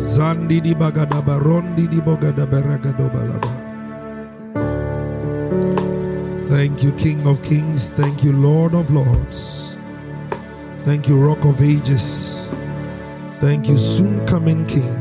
[0.00, 3.52] Zandi di bagada barondi di bogada beragado balaba.
[6.48, 7.90] Thank you, King of Kings.
[7.90, 9.76] Thank you, Lord of Lords.
[10.82, 12.48] Thank you, Rock of Ages.
[13.40, 14.98] Thank you, soon coming King.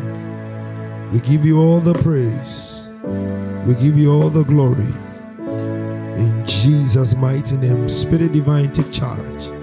[1.12, 2.94] We give you all the praise.
[3.66, 4.94] We give you all the glory.
[6.20, 9.59] In Jesus' mighty name, Spirit Divine, take charge.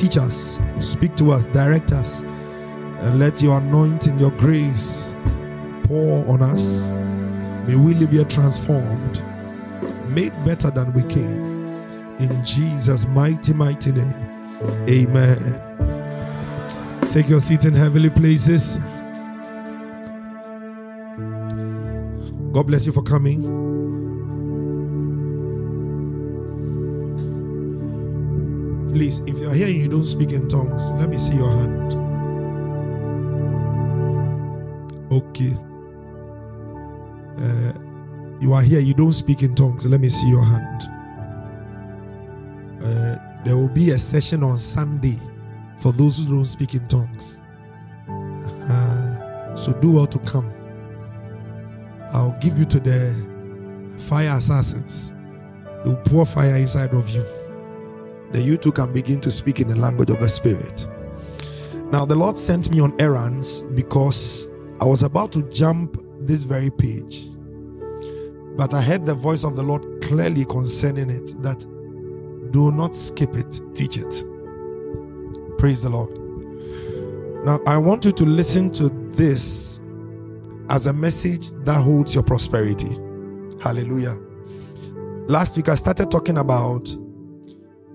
[0.00, 5.12] Teach us, speak to us, direct us, and let your anointing, your grace
[5.82, 6.88] pour on us.
[7.68, 9.22] May we live here transformed,
[10.08, 11.66] made better than we came.
[12.18, 14.14] In Jesus' mighty, mighty name.
[14.88, 15.36] Amen.
[17.10, 18.78] Take your seat in heavenly places.
[22.54, 23.69] God bless you for coming.
[28.92, 31.92] Please, if you're here and you don't speak in tongues, let me see your hand.
[35.12, 35.56] Okay.
[37.38, 37.72] Uh,
[38.40, 39.86] you are here, you don't speak in tongues.
[39.86, 40.82] Let me see your hand.
[42.82, 45.18] Uh, there will be a session on Sunday
[45.78, 47.40] for those who don't speak in tongues.
[48.08, 50.52] Uh, so do well to come.
[52.12, 53.14] I'll give you to the
[53.98, 55.12] fire assassins.
[55.84, 57.24] They'll pour fire inside of you.
[58.30, 60.86] Then you too can begin to speak in the language of the Spirit.
[61.90, 64.48] Now, the Lord sent me on errands because
[64.80, 67.26] I was about to jump this very page.
[68.56, 71.66] But I heard the voice of the Lord clearly concerning it that
[72.52, 74.24] do not skip it, teach it.
[75.58, 76.16] Praise the Lord.
[77.44, 79.80] Now, I want you to listen to this
[80.68, 82.90] as a message that holds your prosperity.
[83.60, 84.16] Hallelujah.
[85.26, 86.94] Last week, I started talking about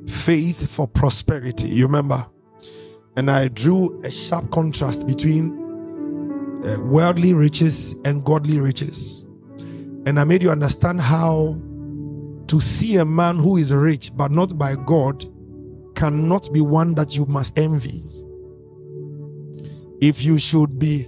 [0.07, 1.67] faith for prosperity.
[1.67, 2.25] You remember?
[3.17, 5.51] And I drew a sharp contrast between
[6.65, 9.27] uh, worldly riches and godly riches.
[10.05, 11.59] And I made you understand how
[12.47, 15.25] to see a man who is rich but not by God
[15.95, 18.01] cannot be one that you must envy.
[20.01, 21.07] If you should be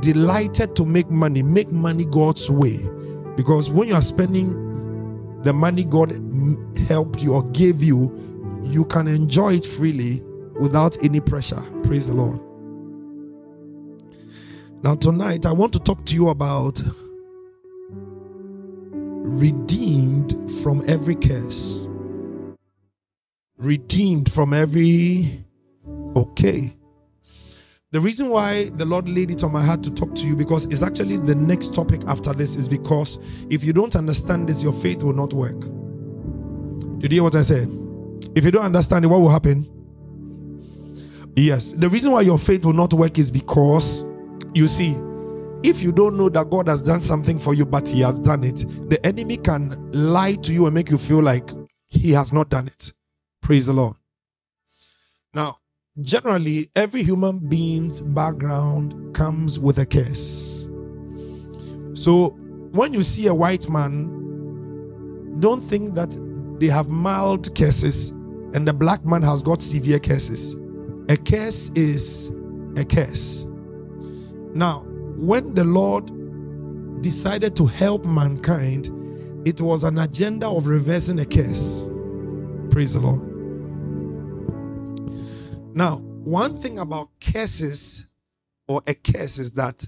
[0.00, 2.78] delighted to make money, make money God's way.
[3.36, 6.10] Because when you are spending the money God
[6.88, 8.10] helped you or gave you,
[8.62, 10.22] you can enjoy it freely
[10.58, 11.62] without any pressure.
[11.82, 12.40] Praise the Lord.
[14.82, 16.80] Now, tonight, I want to talk to you about
[19.28, 21.86] redeemed from every curse.
[23.58, 25.44] Redeemed from every.
[26.16, 26.74] Okay.
[27.90, 30.66] The reason why the Lord laid it on my heart to talk to you because
[30.66, 33.18] it's actually the next topic after this is because
[33.50, 35.56] if you don't understand this, your faith will not work.
[36.98, 37.68] Did you hear what I said?
[38.34, 39.68] If you don't understand it, what will happen?
[41.36, 44.04] Yes, the reason why your faith will not work is because
[44.54, 44.96] you see,
[45.62, 48.42] if you don't know that God has done something for you, but He has done
[48.42, 51.48] it, the enemy can lie to you and make you feel like
[51.86, 52.92] He has not done it.
[53.40, 53.94] Praise the Lord.
[55.32, 55.58] Now,
[56.00, 60.68] generally, every human being's background comes with a curse.
[61.94, 62.30] So,
[62.72, 66.10] when you see a white man, don't think that
[66.58, 68.10] they have mild curses
[68.54, 70.54] and the black man has got severe curses.
[71.08, 72.30] A curse is
[72.76, 73.44] a curse.
[74.54, 74.84] Now,
[75.16, 76.10] when the Lord
[77.02, 78.90] decided to help mankind,
[79.46, 81.88] it was an agenda of reversing a curse.
[82.70, 83.22] Praise the Lord.
[85.74, 88.06] Now, one thing about curses
[88.66, 89.86] or a curse is that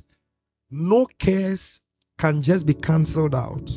[0.71, 1.81] no curse
[2.17, 3.71] can just be cancelled out.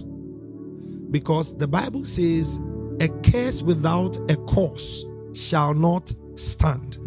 [1.12, 2.60] Because the Bible says,
[3.00, 7.00] a curse without a cause shall not stand.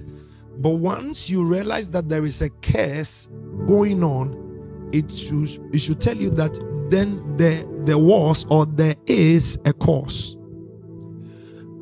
[0.58, 3.28] But once you realize that there is a curse
[3.66, 6.58] going on, it should, it should tell you that
[6.91, 10.36] then there, there was or there is a cause.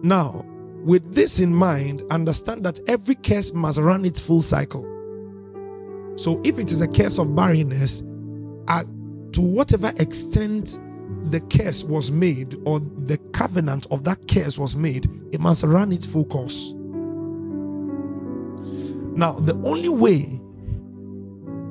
[0.03, 0.45] Now,
[0.85, 4.83] with this in mind, understand that every curse must run its full cycle.
[6.17, 8.03] So, if it is a curse of barrenness,
[8.69, 8.85] uh,
[9.33, 10.79] to whatever extent
[11.31, 15.93] the curse was made or the covenant of that curse was made, it must run
[15.93, 16.73] its full course.
[19.17, 20.41] Now, the only way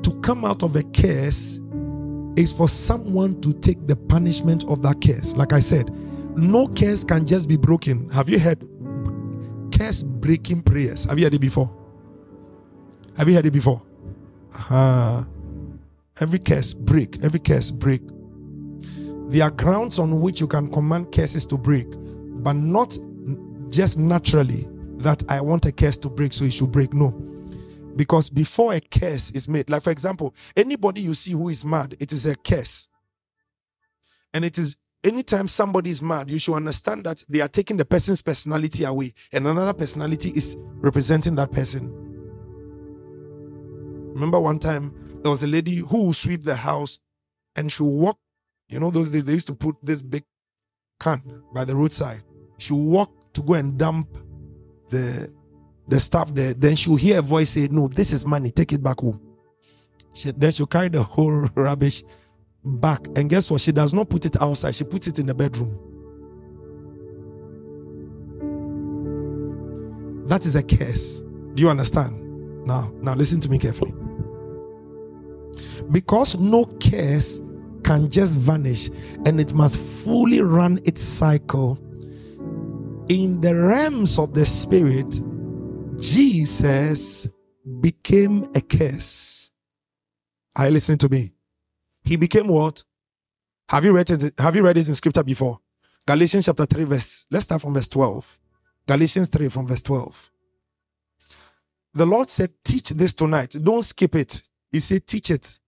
[0.03, 1.59] to come out of a curse
[2.35, 5.33] is for someone to take the punishment of that curse.
[5.35, 5.89] Like I said,
[6.37, 8.09] no curse can just be broken.
[8.09, 8.67] Have you heard
[9.77, 11.05] curse breaking prayers.
[11.05, 11.71] Have you heard it before?
[13.17, 13.81] Have you heard it before?
[14.55, 15.23] Uh-huh.
[16.19, 18.01] Every curse break, every curse break.
[19.33, 21.87] There are grounds on which you can command curses to break,
[22.43, 22.95] but not
[23.69, 24.67] just naturally.
[25.03, 26.93] that I want a curse to break, so it should break.
[26.93, 27.11] No.
[27.95, 31.95] Because before a curse is made, like for example, anybody you see who is mad,
[31.99, 32.87] it is a curse.
[34.33, 37.85] And it is anytime somebody is mad, you should understand that they are taking the
[37.85, 41.91] person's personality away, and another personality is representing that person.
[44.13, 46.99] Remember one time there was a lady who would sweep the house
[47.55, 48.19] and she would walk.
[48.73, 50.23] You know, those days they used to put this big
[50.99, 51.21] can
[51.53, 52.23] by the roadside.
[52.57, 54.17] She would walk to go and dump
[54.89, 55.31] the
[55.87, 56.55] the stuff there.
[56.55, 59.21] Then she'll hear a voice say, No, this is money, take it back home.
[60.13, 62.03] She, then she'll carry the whole rubbish
[62.65, 63.05] back.
[63.15, 63.61] And guess what?
[63.61, 65.77] She does not put it outside, she puts it in the bedroom.
[70.27, 71.19] That is a curse.
[71.53, 72.65] Do you understand?
[72.65, 73.93] Now, now listen to me carefully.
[75.91, 77.39] Because no curse
[77.83, 78.89] can just vanish
[79.25, 81.79] and it must fully run its cycle
[83.09, 85.21] in the realms of the spirit,
[85.99, 87.27] Jesus
[87.81, 89.51] became a curse.
[90.55, 91.33] Are you listening to me?
[92.03, 92.83] He became what?
[93.69, 94.33] Have you read it?
[94.39, 95.59] Have you read it in scripture before?
[96.05, 97.25] Galatians chapter 3, verse.
[97.31, 98.39] Let's start from verse 12.
[98.87, 100.31] Galatians 3 from verse 12.
[101.93, 103.55] The Lord said, Teach this tonight.
[103.61, 104.41] Don't skip it.
[104.71, 105.59] He said, Teach it.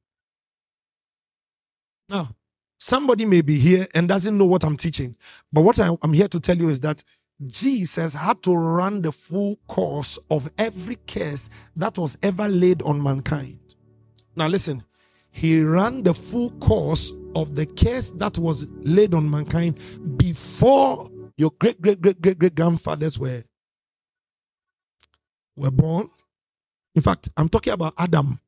[2.08, 2.36] Now,
[2.78, 5.16] somebody may be here and doesn't know what I'm teaching.
[5.52, 7.04] But what I'm here to tell you is that
[7.48, 13.02] Jesus had to run the full course of every curse that was ever laid on
[13.02, 13.60] mankind.
[14.36, 14.84] Now, listen,
[15.32, 19.78] he ran the full course of the curse that was laid on mankind
[20.18, 23.44] before your great great great great great grandfathers were
[25.58, 26.10] were born.
[26.94, 28.40] In fact, I'm talking about Adam.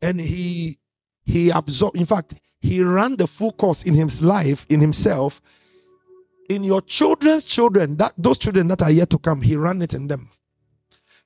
[0.00, 0.78] And he
[1.24, 5.42] he absorbed, in fact, he ran the full course in his life, in himself,
[6.48, 9.94] in your children's children, that those children that are yet to come, he ran it
[9.94, 10.30] in them.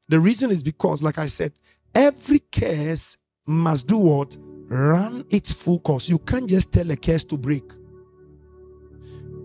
[0.09, 1.53] The reason is because, like I said,
[1.95, 3.17] every curse
[3.47, 4.37] must do what?
[4.69, 6.09] Run its full course.
[6.09, 7.65] You can't just tell a curse to break.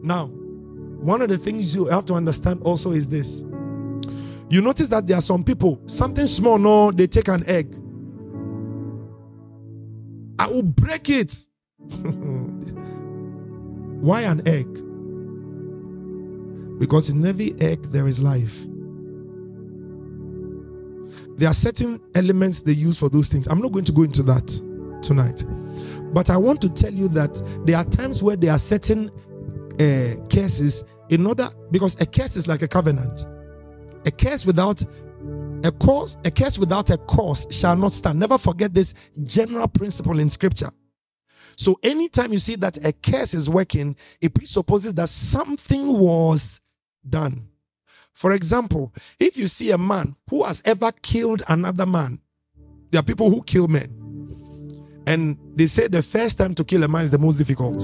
[0.02, 3.44] Now, one of the things you have to understand also is this.
[4.50, 7.76] You notice that there are some people, something small, no, they take an egg.
[10.44, 11.48] I will break it.
[14.02, 14.68] Why an egg?
[16.80, 18.66] Because in every egg there is life.
[21.38, 23.48] There are certain elements they use for those things.
[23.48, 24.48] I'm not going to go into that
[25.02, 25.46] tonight.
[26.14, 29.12] But I want to tell you that there are times where there are certain
[29.80, 33.26] uh, cases in order because a curse is like a covenant.
[34.06, 34.84] A curse without
[35.64, 38.20] a cause, a curse without a cause shall not stand.
[38.20, 38.94] Never forget this
[39.24, 40.70] general principle in scripture.
[41.56, 46.60] So anytime you see that a curse is working, it presupposes that something was
[47.08, 47.48] done.
[48.12, 52.20] For example, if you see a man who has ever killed another man,
[52.92, 54.00] there are people who kill men.
[55.08, 57.80] And they say the first time to kill a man is the most difficult.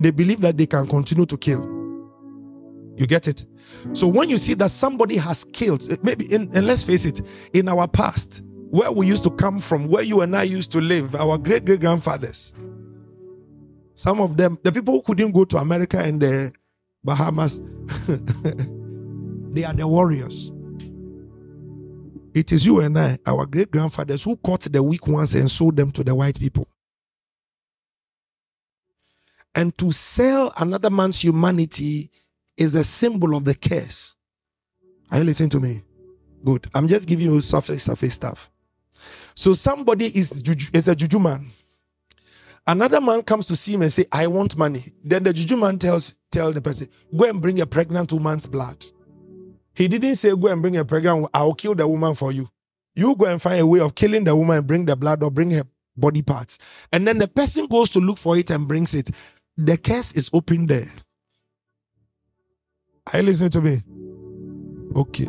[0.00, 1.77] They believe that they can continue to kill.
[2.98, 3.46] You get it?
[3.92, 7.20] So when you see that somebody has killed, eh, maybe, in, and let's face it,
[7.52, 10.80] in our past, where we used to come from, where you and I used to
[10.80, 12.52] live, our great great grandfathers,
[13.94, 16.52] some of them, the people who couldn't go to America and the
[17.04, 17.58] Bahamas,
[19.52, 20.50] they are the warriors.
[22.34, 25.76] It is you and I, our great grandfathers, who caught the weak ones and sold
[25.76, 26.68] them to the white people.
[29.54, 32.10] And to sell another man's humanity
[32.58, 34.16] is a symbol of the curse.
[35.10, 35.82] Are you listening to me?
[36.44, 36.68] Good.
[36.74, 38.50] I'm just giving you surface surface stuff.
[39.34, 41.52] So somebody is is a juju man.
[42.66, 45.78] Another man comes to see him and say, "I want money." Then the juju man
[45.78, 48.84] tells tell the person, "Go and bring a pregnant woman's blood."
[49.74, 51.28] He didn't say, "Go and bring a pregnant.
[51.32, 52.48] I'll kill the woman for you."
[52.94, 55.30] You go and find a way of killing the woman and bring the blood or
[55.30, 55.64] bring her
[55.96, 56.58] body parts.
[56.92, 59.10] And then the person goes to look for it and brings it.
[59.56, 60.88] The curse is open there.
[63.12, 63.80] Are you listening to me?
[64.94, 65.26] Okay.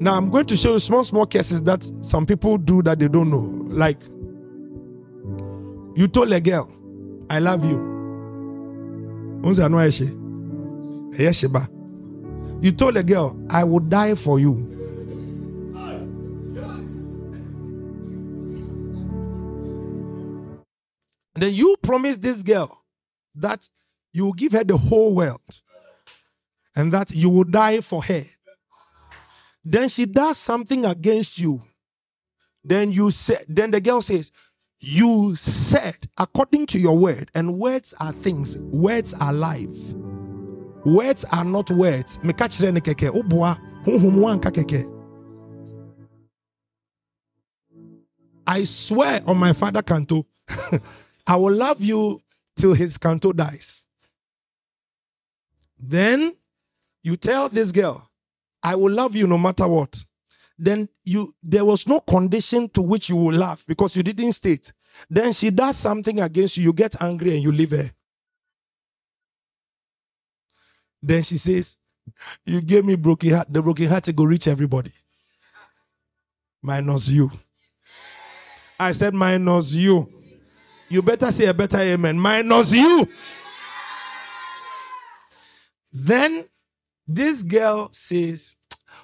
[0.00, 3.08] Now I'm going to show you small, small cases that some people do that they
[3.08, 3.50] don't know.
[3.74, 4.02] Like
[5.96, 6.70] you told a girl,
[7.30, 7.90] I love you.
[12.62, 14.68] You told a girl, I will die for you.
[21.34, 22.84] then you promise this girl
[23.34, 23.68] that
[24.12, 25.40] you will give her the whole world
[26.74, 28.24] and that you will die for her.
[29.64, 31.62] Then she does something against you.
[32.64, 34.30] Then you said, then the girl says,
[34.80, 39.68] You said, according to your word, and words are things, words are life.
[40.84, 42.18] Words are not words.
[48.46, 50.26] I swear on my father canto,
[51.26, 52.20] I will love you
[52.56, 53.84] till his canto dies.
[55.78, 56.34] Then
[57.02, 58.08] you tell this girl,
[58.62, 60.02] I will love you no matter what.
[60.58, 64.72] Then you there was no condition to which you will laugh because you didn't state.
[65.10, 67.90] Then she does something against you, you get angry and you leave her.
[71.02, 71.76] Then she says,
[72.46, 73.52] You gave me broken heart.
[73.52, 74.92] The broken heart to go reach everybody.
[76.62, 77.30] Minus you.
[78.78, 80.08] I said, minus you.
[80.88, 82.18] You better say a better amen.
[82.18, 83.08] Minus you.
[85.92, 86.44] Then
[87.14, 88.56] this girl says,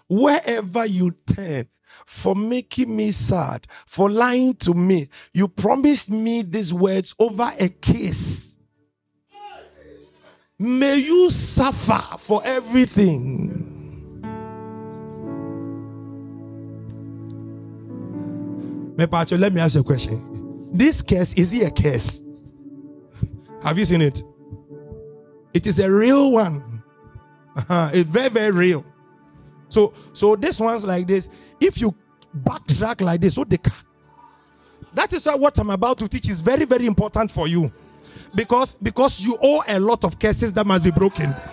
[0.08, 1.68] Wherever you turn
[2.06, 7.68] for making me sad, for lying to me, you promised me these words over a
[7.68, 8.54] kiss.
[10.58, 13.74] May you suffer for everything.
[18.96, 20.68] Mepacho, let me ask you a question.
[20.72, 22.22] This curse, is it a curse?
[23.62, 24.22] Have you seen it?
[25.54, 26.77] It is a real one.
[27.58, 27.90] Uh-huh.
[27.92, 28.84] It's very, very real.
[29.68, 31.28] So, so this one's like this.
[31.60, 31.94] If you
[32.44, 33.72] backtrack like this, so they can.
[34.94, 37.72] That is why what I'm about to teach is very, very important for you.
[38.34, 41.34] Because because you owe a lot of curses that must be broken.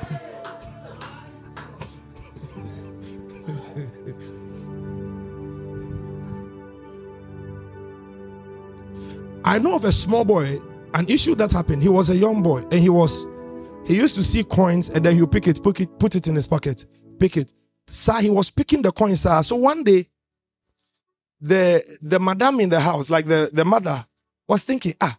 [9.43, 10.59] I know of a small boy,
[10.93, 11.81] an issue that happened.
[11.83, 13.25] He was a young boy and he was
[13.86, 16.36] he used to see coins and then he'll pick it, put it, put it in
[16.36, 16.86] his pocket,
[17.20, 17.51] pick it.
[17.89, 19.42] Sir, he was picking the coins, sir.
[19.44, 20.08] So one day,
[21.39, 24.06] the the madam in the house, like the, the mother,
[24.48, 25.18] was thinking, ah,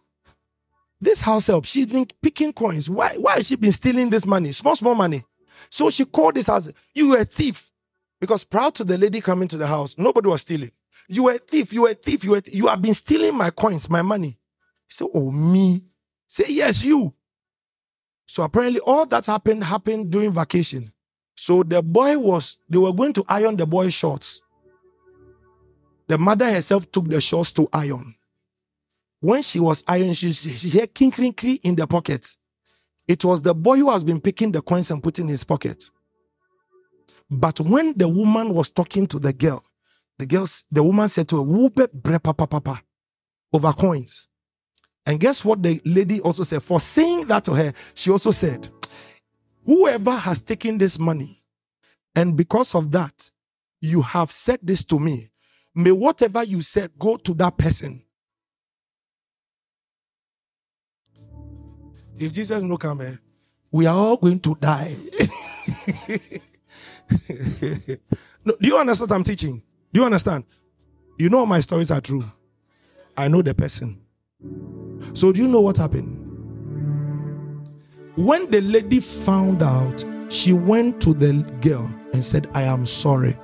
[0.99, 2.89] this house help, she's been picking coins.
[2.89, 4.51] Why why has she been stealing this money?
[4.51, 5.23] Small, small money.
[5.69, 7.71] So she called this house, you were a thief.
[8.19, 10.71] Because proud to the lady coming to the house, nobody was stealing.
[11.07, 13.51] You were a thief, you were a thief, you were you have been stealing my
[13.51, 14.39] coins, my money.
[14.87, 15.85] He said, Oh, me.
[16.27, 17.13] Say, yes, you.
[18.27, 20.91] So apparently all that happened happened during vacation.
[21.35, 24.41] So the boy was, they were going to iron the boy's shorts.
[26.07, 28.15] The mother herself took the shorts to iron.
[29.19, 32.27] When she was ironing, she, she heard king, king, king in the pocket.
[33.07, 35.83] It was the boy who has been picking the coins and putting in his pocket.
[37.29, 39.63] But when the woman was talking to the girl,
[40.17, 42.81] the girl, the woman said to her, Wube bre papa papa
[43.53, 44.27] over coins.
[45.07, 46.61] And guess what the lady also said?
[46.61, 48.67] For saying that to her, she also said,
[49.65, 51.41] Whoever has taken this money,
[52.13, 53.31] and because of that,
[53.79, 55.29] you have said this to me,
[55.73, 58.03] may whatever you said go to that person.
[62.17, 63.19] If Jesus no come here,
[63.71, 64.93] we are all going to die.
[68.43, 69.63] no, do you understand what I'm teaching?
[69.93, 70.43] Do you understand?
[71.17, 72.25] You know my stories are true.
[73.15, 74.01] I know the person.
[75.13, 76.23] So do you know what happened?
[78.15, 83.37] When the lady found out, she went to the girl and said, I am sorry.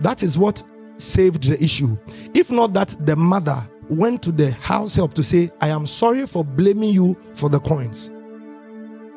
[0.00, 0.62] That is what
[0.98, 1.96] saved the issue.
[2.34, 6.26] If not that, the mother went to the house help to say, I am sorry
[6.26, 8.10] for blaming you for the coins.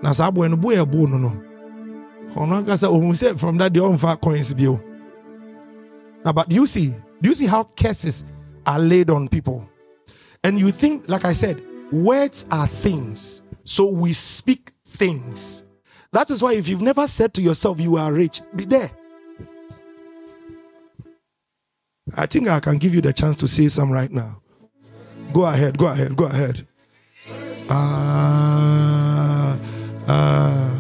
[0.01, 0.55] Now, no
[1.17, 1.41] no.
[2.33, 3.79] From that, they
[4.21, 4.53] coins.
[6.23, 6.93] Now, but you see?
[7.21, 8.25] Do you see how curses
[8.65, 9.67] are laid on people?
[10.45, 13.41] And you think, like I said, words are things.
[13.63, 15.63] So we speak things.
[16.11, 18.91] That is why if you've never said to yourself you are rich, be there.
[22.15, 24.39] I think I can give you the chance to say some right now.
[25.33, 26.67] Go ahead, go ahead, go ahead.
[27.67, 29.57] Uh,
[30.07, 30.71] uh,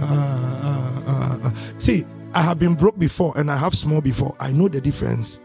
[1.07, 1.51] uh.
[1.79, 2.05] See,
[2.35, 4.35] I have been broke before and I have small before.
[4.39, 5.39] I know the difference.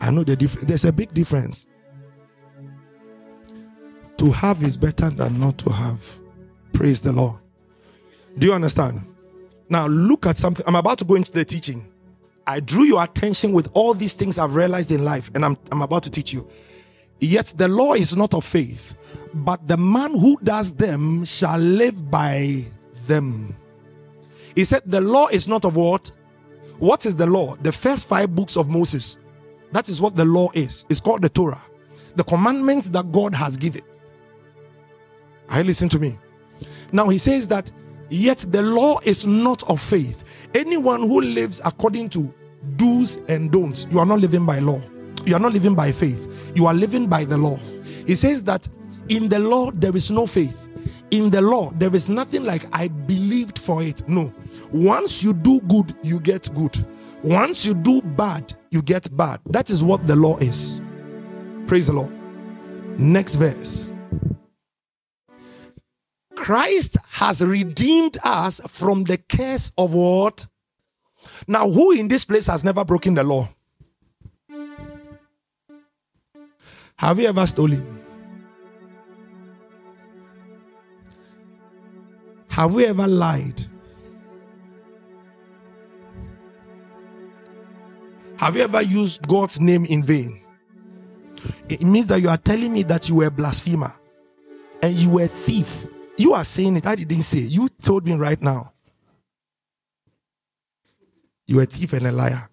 [0.00, 0.66] I know the difference.
[0.66, 1.66] There's a big difference.
[4.18, 6.18] To have is better than not to have.
[6.72, 7.36] Praise the Lord.
[8.36, 9.04] Do you understand?
[9.68, 10.64] Now, look at something.
[10.66, 11.86] I'm about to go into the teaching.
[12.46, 15.82] I drew your attention with all these things I've realized in life, and I'm, I'm
[15.82, 16.48] about to teach you.
[17.20, 18.94] Yet the law is not of faith,
[19.34, 22.64] but the man who does them shall live by
[23.06, 23.54] them.
[24.54, 26.10] He said, The law is not of what?
[26.78, 27.56] What is the law?
[27.56, 29.16] The first five books of Moses.
[29.72, 30.86] That is what the law is.
[30.88, 31.60] It's called the Torah.
[32.16, 33.82] The commandments that God has given.
[35.48, 36.18] I listen to me.
[36.92, 37.70] Now he says that
[38.10, 40.24] yet the law is not of faith.
[40.54, 42.32] Anyone who lives according to
[42.76, 44.80] do's and don'ts, you are not living by law.
[45.24, 46.52] You are not living by faith.
[46.54, 47.58] You are living by the law.
[48.06, 48.68] He says that
[49.08, 50.68] in the law there is no faith.
[51.10, 54.06] In the law there is nothing like I believed for it.
[54.08, 54.32] No.
[54.72, 56.84] Once you do good, you get good.
[57.22, 59.40] Once you do bad, you get bad.
[59.46, 60.80] That is what the law is.
[61.66, 62.12] Praise the Lord.
[62.98, 63.92] Next verse.
[66.38, 70.46] Christ has redeemed us from the curse of what?
[71.48, 73.48] Now, who in this place has never broken the law?
[76.96, 78.02] Have you ever stolen?
[82.48, 83.66] Have we ever lied?
[88.36, 90.40] Have you ever used God's name in vain?
[91.68, 93.92] It means that you are telling me that you were a blasphemer
[94.82, 95.88] and you were a thief.
[96.18, 96.86] You are saying it.
[96.86, 97.38] I didn't say.
[97.38, 98.72] You told me right now.
[101.46, 102.48] You are a thief and a liar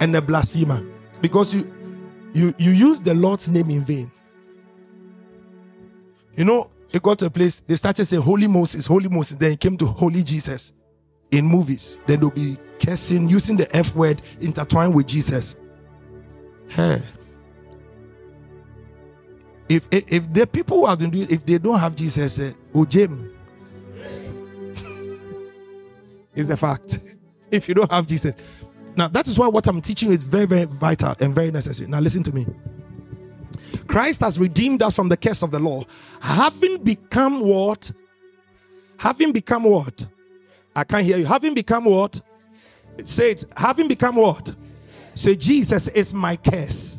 [0.00, 0.84] and a blasphemer
[1.20, 1.72] because you
[2.32, 4.10] you you use the Lord's name in vain.
[6.36, 9.36] You know, it got to a place they started saying Holy Moses, Holy Moses.
[9.36, 10.72] Then it came to Holy Jesus
[11.30, 11.98] in movies.
[12.06, 15.54] Then they'll be cursing, using the F word intertwined with Jesus.
[16.68, 17.00] Hey.
[19.68, 22.52] If, if, if the people who have been doing if they don't have Jesus, uh,
[22.74, 23.30] Ojem
[26.34, 26.98] is a fact.
[27.50, 28.34] If you don't have Jesus.
[28.96, 31.88] Now, that is why what I'm teaching is very, very vital and very necessary.
[31.88, 32.46] Now, listen to me.
[33.86, 35.84] Christ has redeemed us from the curse of the law,
[36.20, 37.92] having become what?
[38.96, 40.04] Having become what?
[40.74, 41.26] I can't hear you.
[41.26, 42.20] Having become what?
[43.04, 43.44] Say it.
[43.56, 44.52] Having become what?
[45.14, 46.98] Say, Jesus is my curse.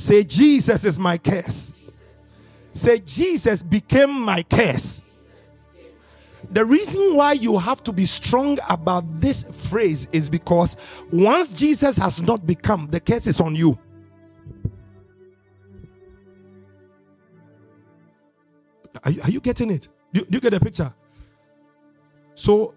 [0.00, 1.74] Say, Jesus is my curse.
[2.72, 5.02] Say, Jesus became my curse.
[6.50, 10.78] The reason why you have to be strong about this phrase is because
[11.12, 13.78] once Jesus has not become, the curse is on you.
[19.04, 19.88] Are you, are you getting it?
[20.14, 20.94] Do, do you get the picture?
[22.34, 22.72] So,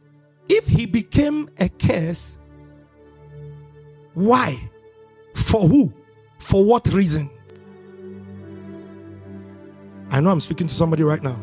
[0.49, 2.37] if he became a curse,
[4.13, 4.59] why?
[5.35, 5.93] For who?
[6.43, 7.29] For what reason?
[10.12, 11.38] I know I'm speaking to somebody right now.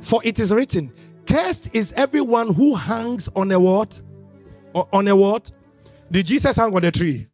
[0.00, 0.92] For it is written,
[1.26, 4.00] Cursed is everyone who hangs on a what?
[4.74, 5.50] On a what?
[6.10, 7.26] Did Jesus hang on a tree?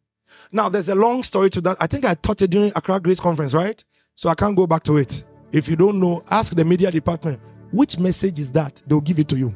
[0.51, 1.77] Now, there's a long story to that.
[1.79, 3.83] I think I taught it during Accra Grace Conference, right?
[4.15, 5.23] So I can't go back to it.
[5.51, 7.39] If you don't know, ask the media department.
[7.71, 8.81] Which message is that?
[8.87, 9.55] They'll give it to you.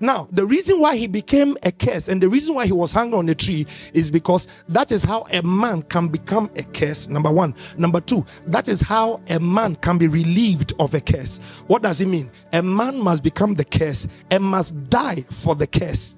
[0.00, 3.14] Now, the reason why he became a curse and the reason why he was hung
[3.14, 7.08] on a tree is because that is how a man can become a curse.
[7.08, 7.54] Number one.
[7.76, 11.38] Number two, that is how a man can be relieved of a curse.
[11.66, 12.30] What does it mean?
[12.52, 16.16] A man must become the curse and must die for the curse.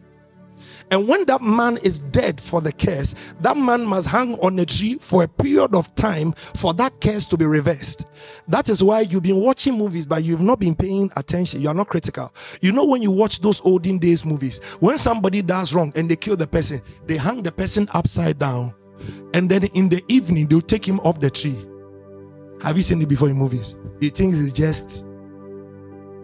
[0.90, 4.64] And when that man is dead for the curse, that man must hang on a
[4.64, 8.07] tree for a period of time for that curse to be reversed.
[8.48, 11.61] That is why you've been watching movies, but you've not been paying attention.
[11.61, 12.35] You are not critical.
[12.62, 16.16] You know, when you watch those olden days movies, when somebody does wrong and they
[16.16, 18.74] kill the person, they hang the person upside down.
[19.35, 21.57] And then in the evening, they'll take him off the tree.
[22.62, 23.77] Have you seen it before in movies?
[24.01, 25.05] You think it's just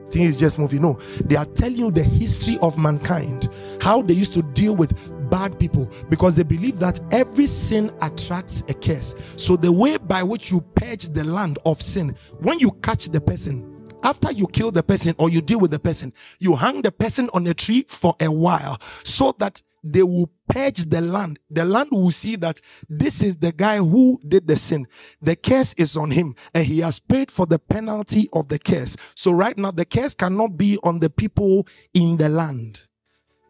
[0.09, 0.79] thing is just movie.
[0.79, 3.49] No, they are telling you the history of mankind,
[3.81, 4.93] how they used to deal with
[5.31, 9.15] bad people because they believe that every sin attracts a curse.
[9.37, 13.21] So, the way by which you purge the land of sin, when you catch the
[13.21, 13.71] person,
[14.03, 17.31] after you kill the person or you deal with the person, you hang the person
[17.33, 21.39] on a tree for a while so that they will purge the land.
[21.51, 24.87] The land will see that this is the guy who did the sin.
[25.21, 28.97] The curse is on him and he has paid for the penalty of the curse.
[29.15, 32.83] So right now, the curse cannot be on the people in the land.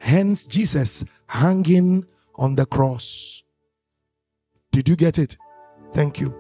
[0.01, 3.42] Hence, Jesus hanging on the cross.
[4.73, 5.37] Did you get it?
[5.92, 6.35] Thank you.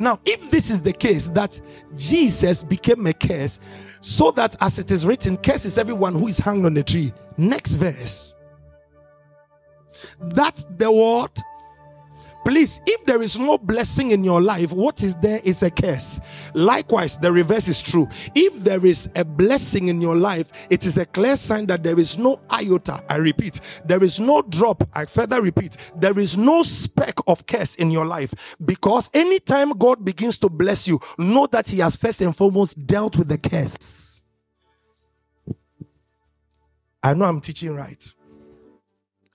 [0.00, 1.60] Now, if this is the case that
[1.96, 3.60] Jesus became a curse,
[4.00, 7.12] so that as it is written, curse is everyone who is hanged on the tree.
[7.36, 8.34] Next verse.
[10.20, 11.30] That's the word.
[12.48, 16.18] Please, if there is no blessing in your life, what is there is a curse.
[16.54, 18.08] Likewise, the reverse is true.
[18.34, 21.98] If there is a blessing in your life, it is a clear sign that there
[21.98, 23.04] is no iota.
[23.06, 24.88] I repeat, there is no drop.
[24.94, 28.32] I further repeat, there is no speck of curse in your life.
[28.64, 33.16] Because anytime God begins to bless you, know that He has first and foremost dealt
[33.18, 34.22] with the curse.
[37.02, 38.14] I know I'm teaching right.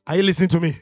[0.05, 0.75] Are you listening to me?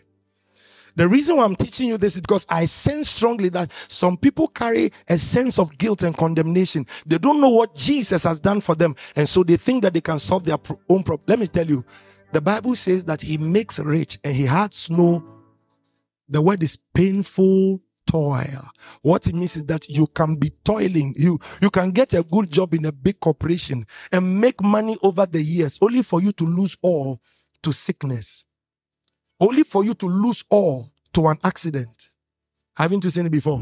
[0.96, 4.48] The reason why I'm teaching you this is because I sense strongly that some people
[4.48, 6.86] carry a sense of guilt and condemnation.
[7.06, 10.02] They don't know what Jesus has done for them, and so they think that they
[10.02, 10.58] can solve their
[10.90, 11.24] own problem.
[11.28, 11.86] Let me tell you,
[12.34, 15.24] the Bible says that He makes rich and He has no.
[16.28, 18.70] The word is painful toil.
[19.02, 21.14] What it means is that you can be toiling.
[21.18, 25.26] You you can get a good job in a big corporation and make money over
[25.26, 27.22] the years, only for you to lose all
[27.64, 28.46] to sickness,
[29.42, 32.10] only for you to lose all to an accident.
[32.78, 33.60] Haven't you seen it before?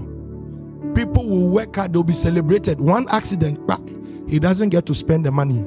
[0.93, 2.79] People will work hard, they'll be celebrated.
[2.79, 3.81] One accident, but
[4.27, 5.65] he doesn't get to spend the money.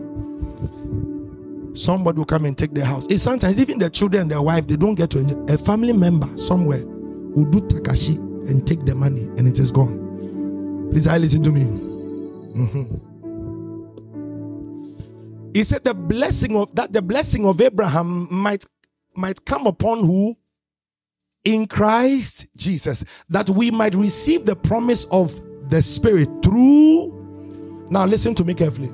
[1.74, 3.06] Somebody will come and take their house.
[3.08, 5.38] It's sometimes even the children, their wife, they don't get to enjoy.
[5.52, 10.90] A family member somewhere will do takashi and take the money and it is gone.
[10.92, 11.62] Please, I listen to me.
[11.62, 13.08] Mm-hmm.
[15.54, 18.64] He said the blessing of that the blessing of Abraham might
[19.14, 20.36] might come upon who
[21.44, 27.86] in Christ Jesus, that we might receive the promise of the Spirit through.
[27.90, 28.90] Now, listen to me carefully.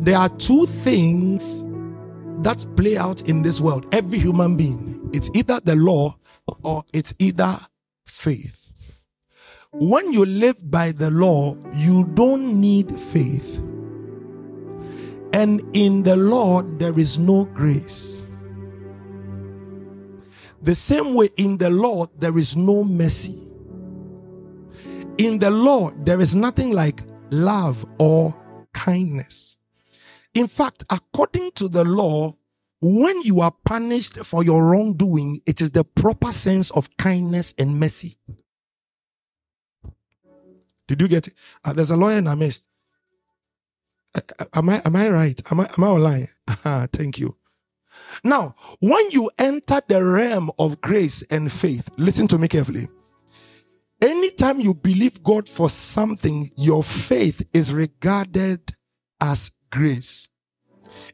[0.00, 1.64] There are two things
[2.42, 3.92] that play out in this world.
[3.94, 6.16] Every human being, it's either the law
[6.62, 7.58] or it's either
[8.06, 8.72] faith.
[9.72, 13.58] When you live by the law, you don't need faith.
[15.32, 18.15] And in the law, there is no grace.
[20.66, 23.40] The same way in the law, there is no mercy.
[25.16, 28.34] In the law, there is nothing like love or
[28.74, 29.58] kindness.
[30.34, 32.34] In fact, according to the law,
[32.80, 37.78] when you are punished for your wrongdoing, it is the proper sense of kindness and
[37.78, 38.16] mercy.
[40.88, 41.34] Did you get it?
[41.64, 42.66] Uh, there's a lawyer in our midst.
[44.16, 45.52] Uh, uh am I am I right?
[45.52, 46.28] Am I am I online?
[46.92, 47.36] Thank you.
[48.24, 52.88] Now, when you enter the realm of grace and faith, listen to me carefully.
[54.00, 58.74] Anytime you believe God for something, your faith is regarded
[59.20, 60.28] as grace.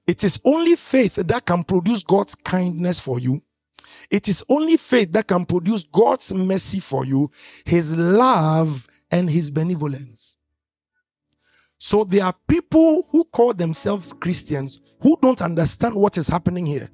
[0.07, 3.43] It is only faith that can produce God's kindness for you.
[4.11, 7.31] It is only faith that can produce God's mercy for you,
[7.65, 10.37] His love, and His benevolence.
[11.79, 16.89] So there are people who call themselves Christians who don't understand what is happening here.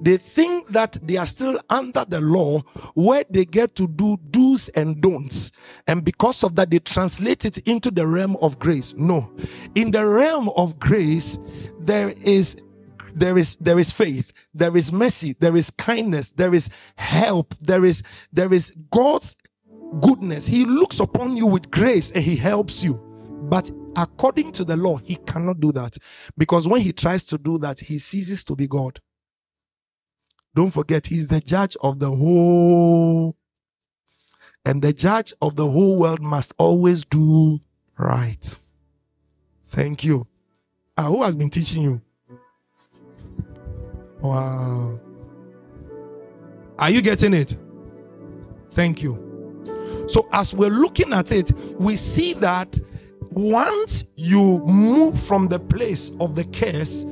[0.00, 2.60] They think that they are still under the law
[2.94, 5.50] where they get to do do's and don'ts.
[5.86, 8.94] And because of that, they translate it into the realm of grace.
[8.96, 9.32] No.
[9.74, 11.38] In the realm of grace,
[11.80, 12.56] there is
[13.16, 17.84] there is there is faith there is mercy there is kindness there is help there
[17.84, 19.36] is there is god's
[20.00, 22.94] goodness he looks upon you with grace and he helps you
[23.48, 25.96] but according to the law, he cannot do that
[26.36, 29.00] because when he tries to do that, he ceases to be God.
[30.54, 33.36] Don't forget, he's the judge of the whole,
[34.64, 37.60] and the judge of the whole world must always do
[37.98, 38.60] right.
[39.68, 40.26] Thank you.
[40.96, 42.00] Ah, who has been teaching you?
[44.20, 45.00] Wow.
[46.78, 47.56] Are you getting it?
[48.70, 50.04] Thank you.
[50.06, 52.78] So, as we're looking at it, we see that
[53.34, 57.04] once you move from the place of the curse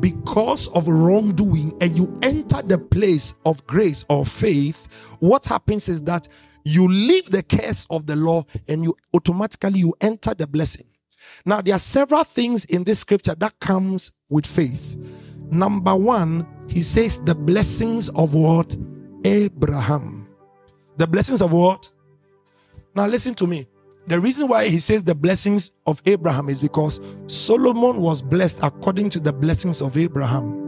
[0.00, 4.88] because of wrongdoing and you enter the place of grace or faith,
[5.20, 6.28] what happens is that
[6.64, 10.84] you leave the curse of the law and you automatically you enter the blessing.
[11.44, 14.96] Now there are several things in this scripture that comes with faith.
[15.50, 18.76] Number 1, he says the blessings of what?
[19.24, 20.28] Abraham.
[20.96, 21.90] The blessings of what?
[22.94, 23.66] Now listen to me.
[24.08, 29.10] The reason why he says the blessings of Abraham is because Solomon was blessed according
[29.10, 30.66] to the blessings of Abraham.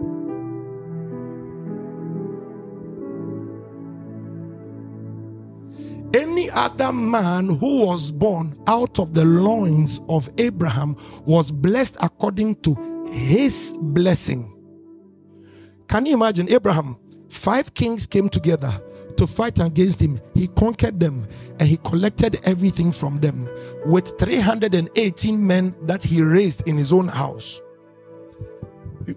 [6.12, 12.57] Any other man who was born out of the loins of Abraham was blessed according
[12.57, 14.55] to his blessing.
[15.88, 16.98] Can you imagine Abraham?
[17.31, 18.83] Five kings came together
[19.20, 21.28] to fight against him, he conquered them
[21.59, 23.46] and he collected everything from them
[23.85, 27.61] with 318 men that he raised in his own house.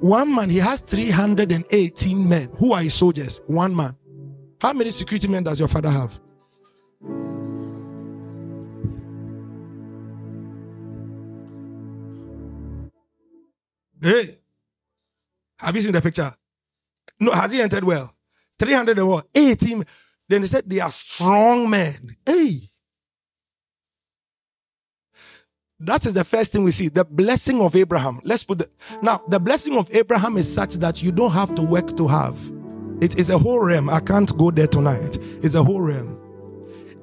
[0.01, 2.49] One man, he has 318 men.
[2.59, 3.39] Who are his soldiers?
[3.47, 3.95] One man.
[4.59, 6.19] How many security men does your father have?
[14.01, 14.37] Hey,
[15.59, 16.35] have you seen the picture?
[17.21, 18.12] No, has he entered well?
[18.59, 19.27] 300 and what?
[19.33, 19.85] 18.
[20.29, 22.15] Then they said they are strong men.
[22.25, 22.69] Hey.
[25.79, 26.87] That is the first thing we see.
[26.87, 28.21] The blessing of Abraham.
[28.23, 28.69] Let's put the
[29.01, 32.39] now the blessing of Abraham is such that you don't have to work to have.
[33.01, 33.89] It is a whole realm.
[33.89, 35.17] I can't go there tonight.
[35.41, 36.19] It's a whole realm.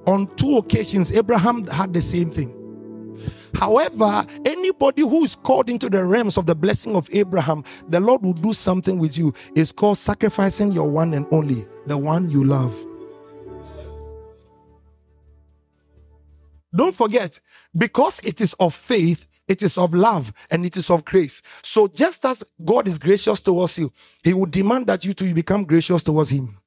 [0.06, 2.56] On two occasions, Abraham had the same thing.
[3.54, 8.22] However, anybody who is called into the realms of the blessing of Abraham, the Lord
[8.22, 9.34] will do something with you.
[9.54, 12.74] It's called sacrificing your one and only, the one you love.
[16.74, 17.40] Don't forget,
[17.76, 21.42] because it is of faith, it is of love and it is of grace.
[21.62, 25.64] So just as God is gracious towards you, He will demand that you too become
[25.64, 26.59] gracious towards Him.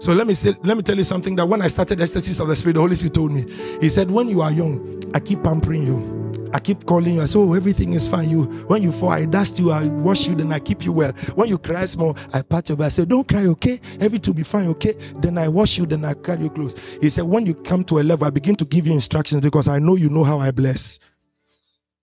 [0.00, 2.46] So let me say, let me tell you something that when I started ecstasies of
[2.48, 3.44] the spirit, the Holy Spirit told me.
[3.80, 6.50] He said, When you are young, I keep pampering you.
[6.52, 7.22] I keep calling you.
[7.22, 8.30] I say, Oh, everything is fine.
[8.30, 11.12] You when you fall, I dust you, I wash you, then I keep you well.
[11.34, 12.86] When you cry small, I pat your back.
[12.86, 13.80] I say, Don't cry, okay?
[14.00, 14.94] Everything will be fine, okay?
[15.16, 16.76] Then I wash you, then I carry you close.
[17.00, 19.66] He said, When you come to a level, I begin to give you instructions because
[19.66, 21.00] I know you know how I bless.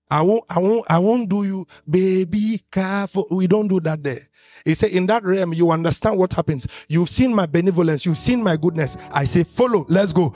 [0.09, 3.27] I won't, I won't, I won't do you, baby, careful.
[3.31, 4.19] We don't do that there.
[4.63, 6.67] He said, In that realm, you understand what happens.
[6.87, 8.97] You've seen my benevolence, you've seen my goodness.
[9.11, 10.33] I say, Follow, let's go.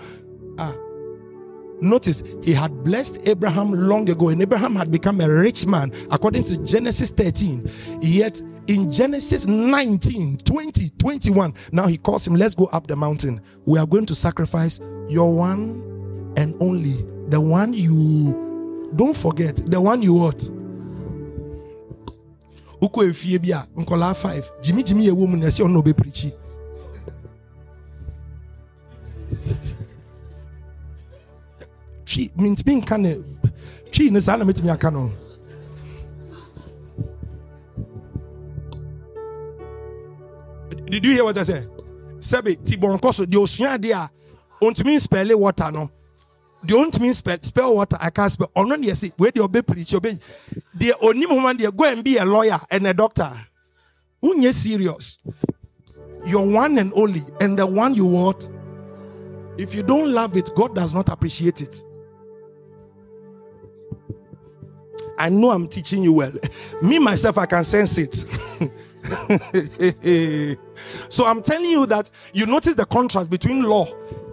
[0.58, 0.76] Ah.
[1.82, 6.44] Notice he had blessed Abraham long ago, and Abraham had become a rich man according
[6.46, 7.70] to Genesis 13.
[8.02, 13.42] Yet in Genesis 19, 20, 21, now he calls him, Let's go up the mountain.
[13.66, 18.49] We are going to sacrifice your one and only, the one you
[18.96, 20.50] don't forget, the one you what?
[22.82, 24.52] wokɔ efie bi a five.
[24.62, 26.32] Gyimigyimi yɛ wɔ mu na ɛsɛ ɔno ɔbɛ pirikyi
[32.06, 33.16] twi mintimi nka ne
[33.92, 35.12] twi ne saa na metumi aka no
[40.86, 41.70] did you hear what i said?
[42.20, 44.10] Sɛbi ti bɔnkɔ so deɛ osua adeɛ a
[44.66, 45.90] ontumi spɛle water no
[46.66, 48.52] deɛ ɔntumi spell spell water I can't spell.
[48.56, 50.20] Ɔno deɛ si wei deɛ ɔbɛ preach ɔbɛ
[50.78, 53.32] deɛ only homa deɛ go and be a lawyer and a doctor.
[54.24, 55.20] Wonyɛ serious?
[56.26, 58.50] You're one and only and the one you want.
[59.58, 61.84] If you don't love it God does not appreciate it.
[65.18, 66.32] I know I'm teaching you well.
[66.82, 68.26] Me myself I can sense it.
[71.10, 73.88] So I'm telling you that you notice the contrast between law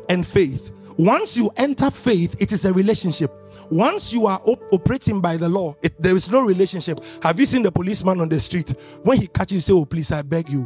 [0.08, 3.32] and faith once you enter faith, it is a relationship.
[3.70, 7.00] Once you are op- operating by the law, it, there is no relationship.
[7.22, 8.70] Have you seen the policeman on the street?
[9.02, 10.62] When he catches you, say, Oh, please, I beg you.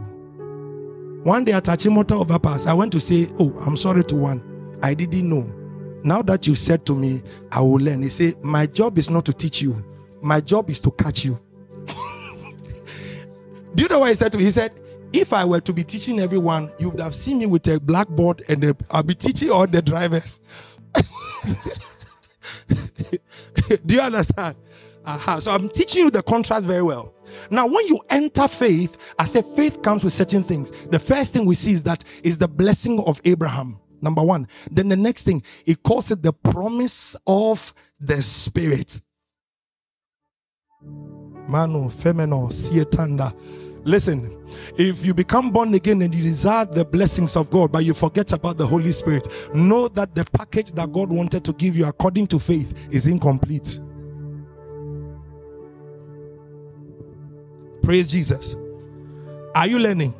[1.22, 4.78] One day at Achimota overpass, I went to say, Oh, I'm sorry to one.
[4.82, 5.50] I didn't know.
[6.02, 8.02] Now that you said to me, I will learn.
[8.02, 9.82] He said, My job is not to teach you,
[10.22, 11.38] my job is to catch you.
[13.74, 14.44] Do you know what he said to me?
[14.44, 14.72] He said,
[15.12, 18.42] if I were to be teaching everyone, you would have seen me with a blackboard
[18.48, 20.40] and i I'll be teaching all the drivers.
[23.86, 24.56] Do you understand?
[25.04, 25.40] Uh-huh.
[25.40, 27.14] So I'm teaching you the contrast very well.
[27.50, 30.72] Now, when you enter faith, I say faith comes with certain things.
[30.90, 33.78] The first thing we see is that is the blessing of Abraham.
[34.02, 34.48] Number one.
[34.70, 39.00] Then the next thing, it calls it the promise of the Spirit.
[40.82, 43.34] Manu, femino, sietanda.
[43.84, 44.36] Listen,
[44.76, 48.32] if you become born again and you desire the blessings of God, but you forget
[48.32, 52.26] about the Holy Spirit, know that the package that God wanted to give you according
[52.28, 53.80] to faith is incomplete.
[57.82, 58.54] Praise Jesus.
[59.54, 60.14] Are you learning?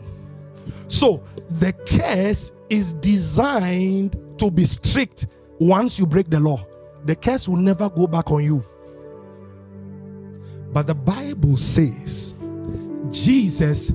[0.88, 5.26] So, the curse is designed to be strict
[5.58, 6.66] once you break the law.
[7.04, 8.64] The curse will never go back on you.
[10.72, 12.34] But the Bible says,
[13.10, 13.90] Jesus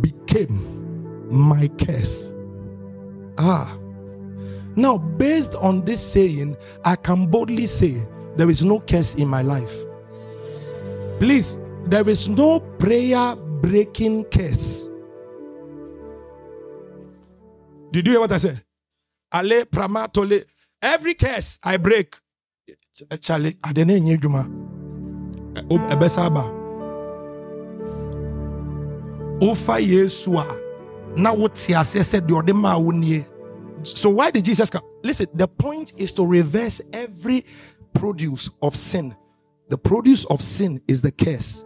[0.00, 2.32] became my curse.
[3.38, 3.78] Ah.
[4.76, 8.06] Now, based on this saying, I can boldly say
[8.36, 9.74] there is no curse in my life.
[11.18, 14.88] Please, there is no prayer breaking curse.
[17.90, 18.62] Did you hear what I said?
[19.34, 20.44] Ale pramatole.
[20.82, 22.14] Every curse I break.
[23.20, 24.06] Charlie, I didn't
[29.40, 32.76] wofa yesu a na wote ase sɛ deɛ ɔde maa
[33.82, 34.82] so why did jesus come?
[35.02, 37.44] Listen the point is to reverse every
[37.94, 39.16] produce of sin.
[39.68, 41.64] The produce of sin is the curse.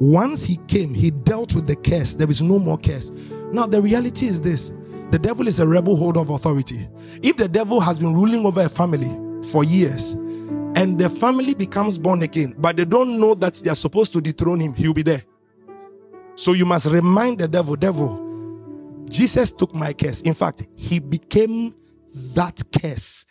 [0.00, 2.14] Once he came he dealt with the curse.
[2.14, 3.10] There is no more curse.
[3.52, 4.72] Now the reality is this.
[5.10, 6.88] The devil is a rebel holder of authority.
[7.22, 9.10] If the devil has been ruling over a family
[9.48, 10.14] for years
[10.74, 14.20] and the family becomes born again but they don't know that they are supposed to
[14.20, 15.22] dethrone him he'll be there
[16.34, 20.20] so you must remind the devil, devil, Jesus took my curse.
[20.22, 21.74] In fact, he became
[22.34, 23.26] that curse.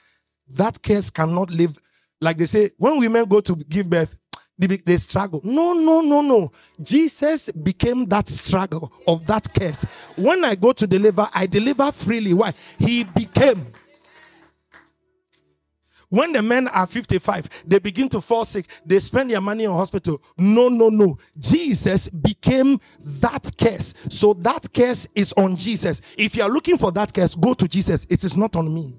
[0.50, 1.78] That curse cannot live.
[2.20, 4.16] Like they say, when women go to give birth,
[4.58, 5.42] they, struggle.
[5.44, 6.52] No, no, no, no.
[6.82, 9.86] Jesus became that struggle of that curse.
[10.16, 12.34] When I go to deliver, I deliver freely.
[12.34, 12.54] Why?
[12.78, 13.74] He became.
[16.12, 18.66] When the men are 55, they begin to fall sick.
[18.86, 20.22] They spend their money on hospital.
[20.38, 21.18] No, no, no.
[21.40, 23.94] Jesus became that curse.
[24.10, 26.02] So that curse is on Jesus.
[26.18, 28.06] If you are looking for that curse, go to Jesus.
[28.10, 28.94] It is not on me.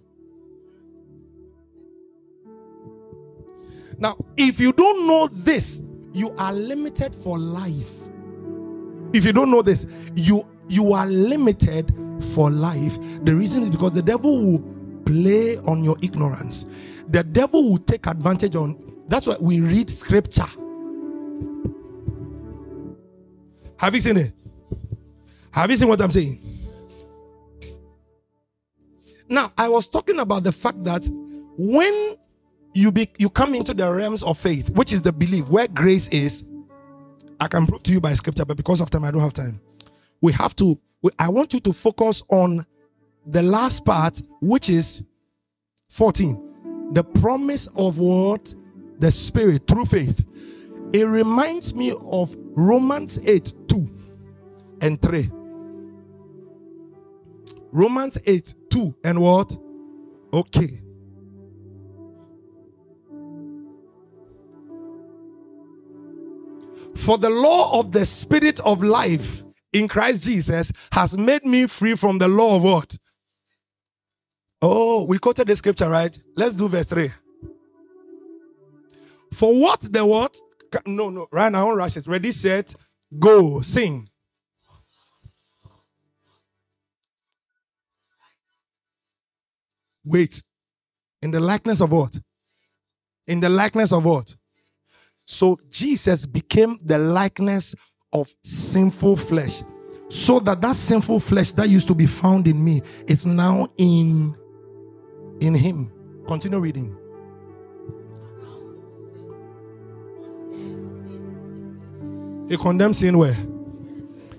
[3.99, 5.83] Now, if you don't know this,
[6.15, 7.93] you are limited for life.
[9.13, 11.95] If you don't know this, you you are limited
[12.33, 12.97] for life.
[13.25, 14.65] The reason is because the devil will
[15.05, 16.65] play on your ignorance.
[17.13, 19.05] The devil will take advantage on.
[19.07, 20.47] That's why we read scripture.
[23.79, 24.33] Have you seen it?
[25.53, 26.41] Have you seen what I'm saying?
[29.29, 31.07] Now, I was talking about the fact that
[31.59, 32.17] when
[32.73, 36.09] you be you come into the realms of faith, which is the belief where grace
[36.09, 36.47] is,
[37.39, 39.61] I can prove to you by scripture, but because of time, I don't have time.
[40.23, 42.65] We have to, we, I want you to focus on
[43.27, 45.03] the last part, which is
[45.91, 46.52] 14.
[46.93, 48.55] The promise of what?
[48.99, 50.25] The Spirit through faith.
[50.93, 53.91] It reminds me of Romans 8 2
[54.83, 55.31] and 3.
[57.73, 59.57] Romans 8 2 and what?
[60.35, 60.83] Okay.
[66.95, 71.97] For the law of the Spirit of life in Christ Jesus has made me free
[71.97, 72.99] from the law of what?
[74.65, 76.17] Oh, we quoted the scripture, right?
[76.37, 77.11] Let's do verse 3.
[79.33, 80.37] For what the what?
[80.87, 82.07] No, no, right now, rush it.
[82.07, 82.73] Ready, set,
[83.19, 84.09] go, sing.
[90.05, 90.43] Wait.
[91.21, 92.17] In the likeness of what?
[93.27, 94.33] In the likeness of what?
[95.25, 97.75] So Jesus became the likeness
[98.13, 99.63] of sinful flesh.
[100.09, 104.37] So that that sinful flesh that used to be found in me is now in
[105.43, 105.91] in him.
[106.27, 106.97] Continue reading.
[112.49, 113.37] He condemns sin where?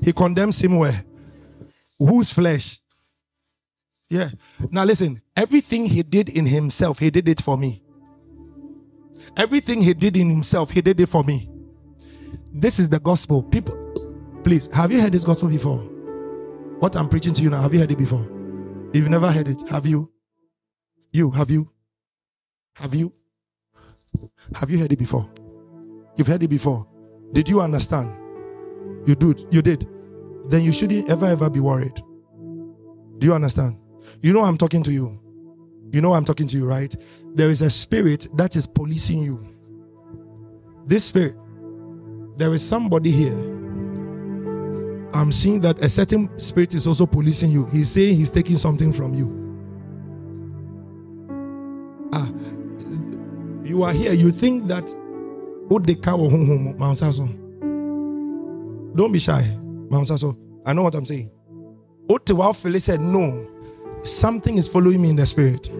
[0.02, 1.04] He condemns him where?
[1.98, 2.80] Whose flesh?
[4.10, 4.30] Yeah.
[4.70, 7.82] Now listen, everything he did in himself, he did it for me.
[9.36, 11.50] Everything he did in himself, he did it for me.
[12.54, 13.42] This is the gospel.
[13.42, 13.76] People,
[14.44, 15.80] please, have you heard this gospel before?
[16.80, 18.30] What I'm preaching to you now, have you heard it before?
[18.94, 20.13] You've never heard it, have you?
[21.14, 21.70] You, have you?
[22.76, 23.14] Have you?
[24.56, 25.30] Have you heard it before?
[26.18, 26.88] You've heard it before.
[27.34, 28.18] Did you understand?
[29.06, 29.46] You did.
[29.52, 29.88] You did.
[30.46, 32.02] Then you shouldn't ever, ever be worried.
[33.20, 33.80] Do you understand?
[34.22, 35.20] You know I'm talking to you.
[35.92, 36.96] You know I'm talking to you, right?
[37.36, 39.40] There is a spirit that is policing you.
[40.88, 41.38] This spirit,
[42.38, 43.38] there is somebody here.
[45.14, 47.68] I'm seeing that a certain spirit is also policing you.
[47.68, 49.43] He's saying he's taking something from you.
[52.16, 52.32] Ah,
[53.64, 54.14] you are here.
[54.14, 54.94] You think that
[58.96, 59.40] don't be shy,
[60.66, 61.32] I know what I'm saying.
[62.08, 63.48] Otiwa Phyllis said, No,
[64.04, 65.72] something is following me in the spirit.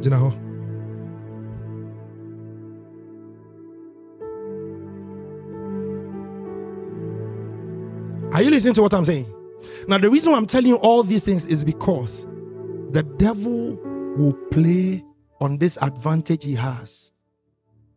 [0.00, 0.34] Jinaho.
[8.32, 9.32] Are you listening to what I'm saying?
[9.86, 12.26] Now, the reason I'm telling you all these things is because
[12.92, 13.78] the devil
[14.16, 15.04] will play
[15.40, 17.12] on this advantage he has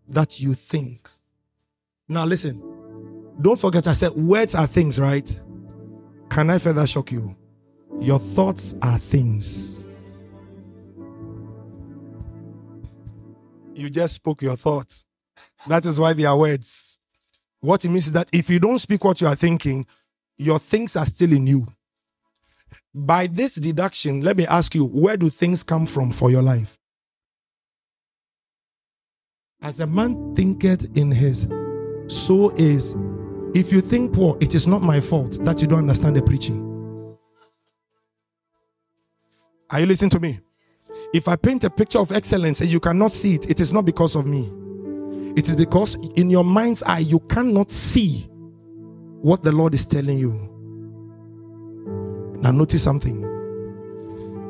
[0.08, 1.10] that you think.
[2.08, 2.62] Now, listen,
[3.42, 5.40] don't forget I said words are things, right?
[6.30, 7.36] Can I further shock you?
[8.00, 9.84] Your thoughts are things.
[13.74, 15.06] You just spoke your thoughts.
[15.68, 17.00] That is why they are words.
[17.60, 19.88] What it means is that if you don't speak what you are thinking,
[20.38, 21.68] your things are still in you.
[22.94, 26.78] By this deduction, let me ask you where do things come from for your life?
[29.62, 31.48] As a man thinketh in his,
[32.08, 32.96] so is.
[33.56, 37.18] If you think poor, it is not my fault that you don't understand the preaching.
[39.70, 40.40] Are you listening to me?
[41.14, 43.86] If I paint a picture of excellence and you cannot see it, it is not
[43.86, 44.52] because of me.
[45.36, 48.28] It is because in your mind's eye you cannot see
[49.22, 50.53] what the Lord is telling you.
[52.44, 53.22] Now, notice something.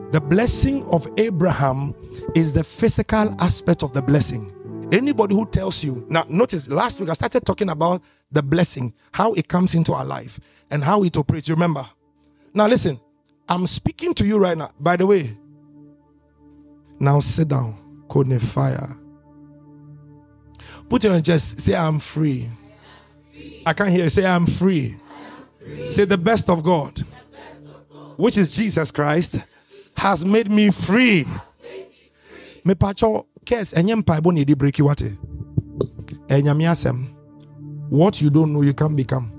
[0.10, 1.94] The blessing of Abraham
[2.34, 4.52] is the physical aspect of the blessing.
[4.92, 9.34] Anybody who tells you, now notice last week I started talking about the blessing, how
[9.34, 10.40] it comes into our life
[10.72, 11.50] and how it operates.
[11.50, 11.88] Remember?
[12.52, 13.00] Now, listen,
[13.48, 14.72] I'm speaking to you right now.
[14.80, 15.38] By the way,
[17.00, 17.78] now sit down.
[18.10, 18.98] Code fire.
[20.90, 21.60] Put your chest.
[21.60, 22.50] Say, I'm free.
[23.68, 24.10] I can't hear you.
[24.10, 24.98] Say, I'm free.
[25.86, 27.04] Say, the best of God,
[28.18, 29.38] which is Jesus Christ,
[29.96, 31.26] has made me free.
[32.66, 35.18] Me pacho kes enye mpaebo ne di break wate.
[36.28, 37.10] Asem.
[37.90, 39.30] What you don't know you can become.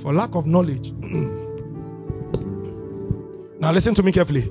[0.00, 0.92] For lack of knowledge.
[3.60, 4.50] now listen to me carefully.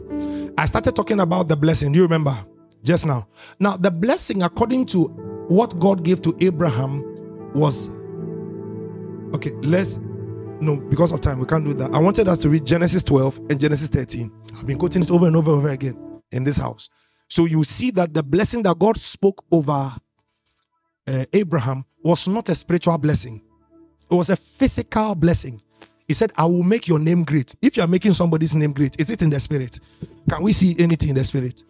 [0.57, 1.91] I started talking about the blessing.
[1.91, 2.38] Do you remember?
[2.84, 3.28] Just now.
[3.59, 5.03] Now, the blessing, according to
[5.49, 7.03] what God gave to Abraham,
[7.53, 7.89] was
[9.34, 9.51] okay.
[9.61, 9.99] Let's
[10.60, 11.93] no, because of time, we can't do that.
[11.93, 14.32] I wanted us to read Genesis 12 and Genesis 13.
[14.55, 16.89] I've been quoting it over and over and over again in this house.
[17.30, 19.93] So you see that the blessing that God spoke over
[21.08, 23.41] uh, Abraham was not a spiritual blessing,
[24.10, 25.62] it was a physical blessing.
[26.08, 27.53] He said, I will make your name great.
[27.62, 29.78] If you are making somebody's name great, is it in the spirit?
[30.30, 31.64] Can we see anything in the spirit?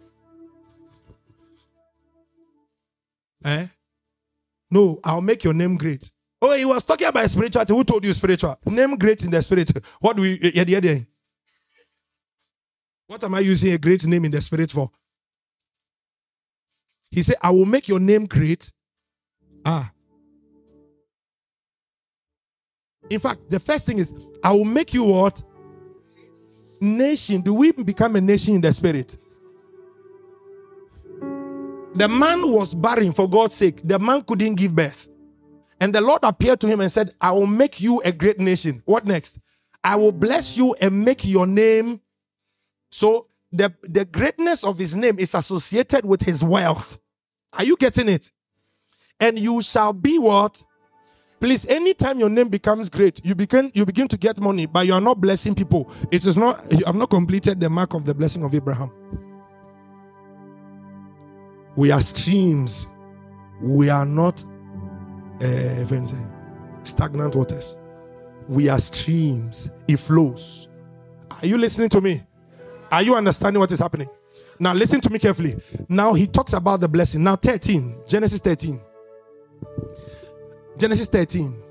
[3.44, 3.66] Eh?
[4.70, 6.10] No, I'll make your name great.
[6.40, 7.74] Oh, he was talking about spirituality.
[7.74, 8.58] Who told you spiritual?
[8.64, 9.72] Name great in the spirit.
[10.00, 10.98] What do we yeah, yeah.
[13.08, 14.90] What am I using a great name in the spirit for?
[17.10, 18.70] He said, I will make your name great.
[19.64, 19.90] Ah.
[23.08, 24.12] In fact, the first thing is,
[24.44, 25.42] I will make you what?
[26.80, 27.40] Nation.
[27.40, 29.16] Do we become a nation in the spirit?
[31.94, 33.80] The man was barren for God's sake.
[33.82, 35.08] The man couldn't give birth.
[35.80, 38.82] And the Lord appeared to him and said, I will make you a great nation.
[38.84, 39.38] What next?
[39.84, 42.00] I will bless you and make your name.
[42.90, 46.98] So the, the greatness of his name is associated with his wealth.
[47.52, 48.30] Are you getting it?
[49.20, 50.62] And you shall be what?
[51.40, 54.92] Please, anytime your name becomes great, you begin you begin to get money, but you
[54.92, 55.90] are not blessing people.
[56.10, 58.90] It is not you have not completed the mark of the blessing of Abraham.
[61.76, 62.88] We are streams.
[63.60, 64.44] We are not
[65.40, 67.78] uh, stagnant waters.
[68.48, 69.70] We are streams.
[69.86, 70.68] It flows.
[71.30, 72.22] Are you listening to me?
[72.90, 74.08] Are you understanding what is happening?
[74.58, 75.56] Now, listen to me carefully.
[75.88, 77.22] Now, he talks about the blessing.
[77.22, 78.80] Now, 13, Genesis 13.
[80.76, 81.62] Genesis 13.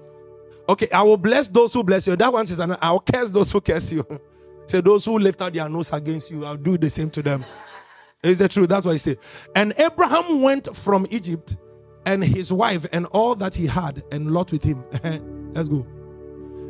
[0.69, 2.15] Okay, I will bless those who bless you.
[2.15, 4.05] That one says, I will curse those who curse you.
[4.67, 7.43] so, those who lift out their nose against you, I'll do the same to them.
[8.23, 8.69] Is the truth?
[8.69, 9.17] That's what he said.
[9.55, 11.57] And Abraham went from Egypt
[12.07, 14.81] and his wife and all that he had and Lot with him.
[15.53, 15.85] Let's go.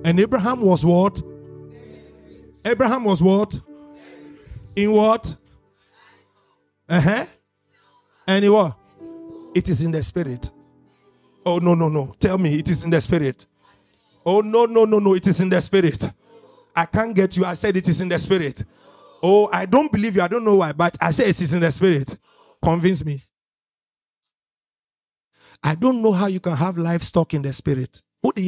[0.04, 1.22] And Abraham was what?
[2.66, 3.60] Abraham was what?
[4.76, 5.36] In what?
[6.90, 7.26] Uh huh.
[8.28, 8.78] And what?
[9.54, 10.50] It is in the spirit.
[11.46, 12.16] Oh, no, no, no.
[12.20, 13.46] Tell me it is in the spirit.
[14.26, 15.14] Oh, no, no, no, no.
[15.14, 16.04] It is in the spirit.
[16.76, 17.46] I can't get you.
[17.46, 18.64] I said it is in the spirit.
[19.22, 20.22] Oh, I don't believe you.
[20.24, 22.18] I don't know why, but I said it is in the spirit.
[22.62, 23.24] Convince me.
[25.64, 28.02] I don't know how you can have livestock in the spirit.
[28.22, 28.42] What are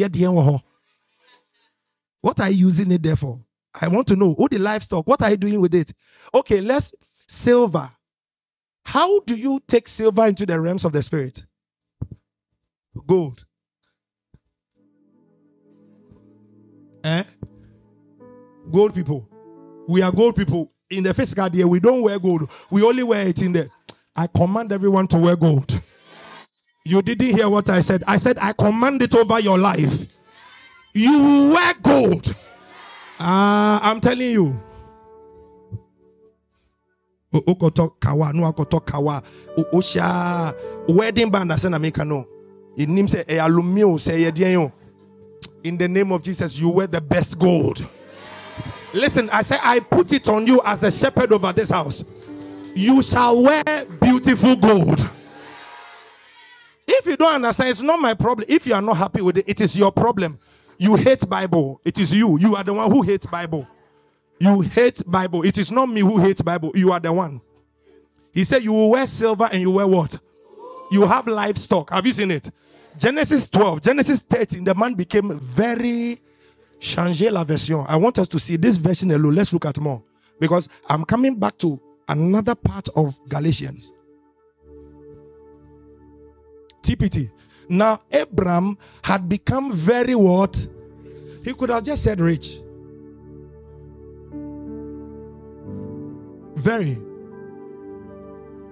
[2.49, 3.39] you using it there for?
[3.79, 4.33] I want to know.
[4.33, 5.07] What the livestock?
[5.07, 5.93] What are you doing with it?
[6.33, 6.93] Okay, let's
[7.27, 7.89] silver.
[8.83, 11.45] How do you take silver into the realms of the spirit?
[13.05, 13.45] Gold.
[17.03, 17.23] Eh?
[18.71, 19.29] Gold people.
[19.87, 20.71] We are gold people.
[20.89, 22.49] In the physical day, we don't wear gold.
[22.71, 23.69] We only wear it in the.
[24.15, 25.79] I command everyone to wear gold.
[26.89, 28.03] You didn't hear what I said.
[28.07, 30.07] I said, I command it over your life.
[30.95, 32.35] You wear gold.
[33.19, 34.59] Uh, I'm telling you.
[40.87, 41.59] Wedding band
[43.99, 44.71] say ye
[45.63, 47.87] In the name of Jesus, you wear the best gold.
[48.93, 52.03] Listen, I say I put it on you as a shepherd over this house.
[52.73, 53.63] You shall wear
[54.01, 55.07] beautiful gold.
[56.91, 58.47] If you don't understand, it's not my problem.
[58.49, 60.39] If you are not happy with it, it is your problem.
[60.79, 61.79] You hate Bible.
[61.85, 62.39] It is you.
[62.39, 63.67] You are the one who hates Bible.
[64.39, 65.43] You hate Bible.
[65.43, 66.71] It is not me who hates Bible.
[66.73, 67.41] You are the one.
[68.31, 70.17] He said you will wear silver and you wear what?
[70.91, 71.91] You have livestock.
[71.91, 72.49] Have you seen it?
[72.97, 76.19] Genesis 12, Genesis 13, the man became very
[76.79, 77.85] changé la version.
[77.87, 79.35] I want us to see this version alone.
[79.35, 80.01] Let's look at more.
[80.39, 83.91] Because I'm coming back to another part of Galatians.
[86.81, 87.31] TPT.
[87.67, 90.67] Now, Abram had become very what?
[91.43, 92.59] He could have just said rich.
[96.55, 96.97] Very.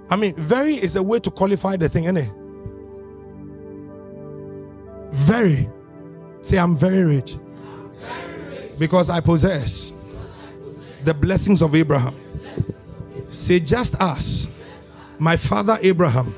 [0.10, 2.32] I mean, very is a way to qualify the thing, isn't it?
[5.12, 5.70] Very.
[6.42, 7.38] Say, I'm very rich.
[8.80, 9.94] Because I possess
[11.04, 12.16] the blessings of Abraham.
[13.30, 14.48] Say, just as
[15.20, 16.36] my father Abraham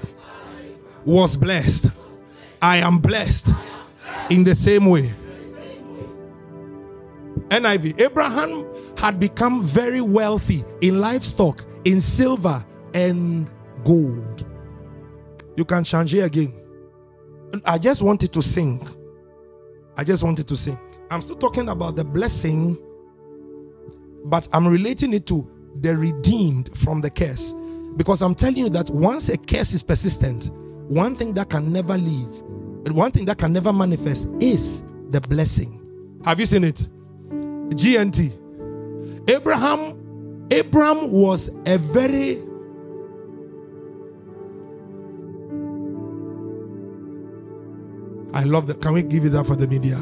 [1.06, 1.92] was blessed,
[2.62, 3.54] I am blessed
[4.30, 5.14] in the same way.
[7.50, 8.00] NIV.
[8.00, 8.66] Abraham
[8.98, 13.48] had become very wealthy in livestock, in silver and
[13.84, 14.46] gold.
[15.56, 16.54] You can change it again.
[17.66, 18.88] I just wanted to sing.
[19.98, 20.78] I just wanted to sing.
[21.10, 22.78] I'm still talking about the blessing,
[24.26, 25.50] but I'm relating it to
[25.82, 27.54] the redeemed from the curse.
[27.98, 30.52] Because I'm telling you that once a curse is persistent,
[30.90, 32.32] one thing that can never leave,
[32.86, 35.76] and one thing that can never manifest is the blessing.
[36.26, 36.88] Have you seen it?
[37.70, 39.30] GNT.
[39.30, 42.42] Abraham, Abraham was a very
[48.34, 48.82] I love that.
[48.82, 49.98] Can we give it up for the media?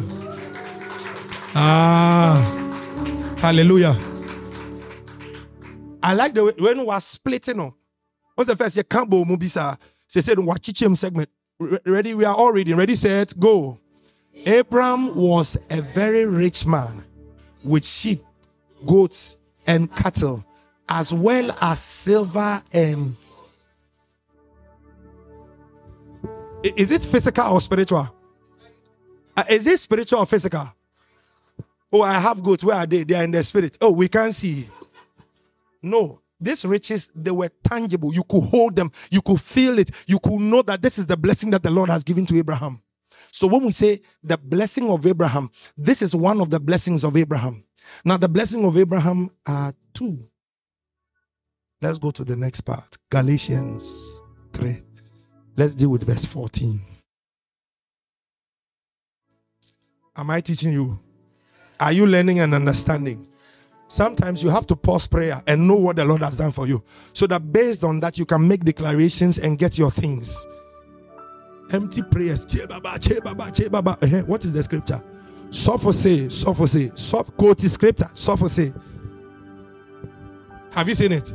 [1.56, 2.40] Ah,
[3.40, 3.98] hallelujah.
[6.04, 7.74] I like the way when we are splitting on.
[8.36, 8.84] What's the first year?
[8.84, 9.78] Can't bo mubisa.
[10.08, 11.30] Say said watchichem segment.
[11.60, 12.14] Ready?
[12.14, 12.76] We are all reading.
[12.76, 13.80] Ready, set, go.
[14.46, 17.04] Abraham was a very rich man
[17.64, 18.24] with sheep,
[18.86, 20.46] goats, and cattle,
[20.88, 23.16] as well as silver and.
[26.64, 28.10] Is it physical or spiritual?
[29.36, 30.68] Uh, is it spiritual or physical?
[31.92, 32.64] Oh, I have goats.
[32.64, 33.04] Where are they?
[33.04, 33.78] They are in the spirit.
[33.80, 34.70] Oh, we can't see.
[35.82, 38.14] No, these riches, they were tangible.
[38.14, 41.18] You could hold them, you could feel it, you could know that this is the
[41.18, 42.82] blessing that the Lord has given to Abraham.
[43.32, 47.18] So when we say the blessing of Abraham, this is one of the blessings of
[47.18, 47.64] Abraham.
[48.04, 50.28] Now, the blessing of Abraham are two.
[51.82, 54.22] Let's go to the next part Galatians
[54.54, 54.82] 3.
[55.56, 56.82] Let's deal with verse 14.
[60.16, 61.00] Am I teaching you?
[61.80, 63.28] Are you learning and understanding?
[63.90, 66.84] Sometimes you have to pause prayer and know what the Lord has done for you.
[67.14, 70.46] So that based on that, you can make declarations and get your things.
[71.72, 72.46] Empty prayers.
[72.46, 74.24] Uh-huh.
[74.26, 75.04] What is the scripture?
[75.50, 78.10] Sophose, Sophose, Soph quote is scripture.
[78.14, 78.74] Sophose.
[80.72, 81.34] Have you seen it?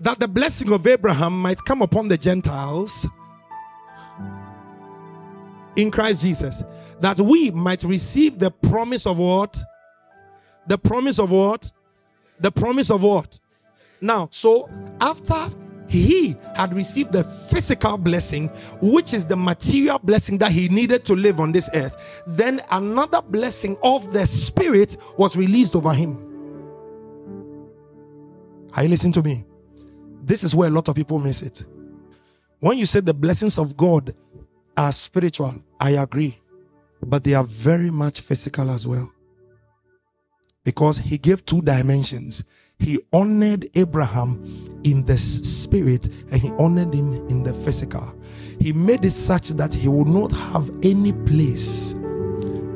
[0.00, 3.06] That the blessing of Abraham might come upon the Gentiles
[5.76, 6.62] in Christ Jesus,
[7.04, 9.62] that we might receive the promise of what?
[10.66, 11.70] The promise of what?
[12.40, 13.38] The promise of what?
[14.00, 14.70] Now, so
[15.02, 15.50] after
[15.86, 18.48] he had received the physical blessing,
[18.80, 23.20] which is the material blessing that he needed to live on this earth, then another
[23.20, 26.16] blessing of the Spirit was released over him.
[28.74, 29.44] Are you listening to me?
[30.22, 31.64] This is where a lot of people miss it.
[32.60, 34.14] When you say the blessings of God
[34.74, 36.38] are spiritual, I agree,
[37.04, 39.10] but they are very much physical as well.
[40.64, 42.44] Because he gave two dimensions.
[42.78, 48.14] He honored Abraham in the spirit and he honored him in the physical.
[48.58, 51.94] He made it such that he would not have any place.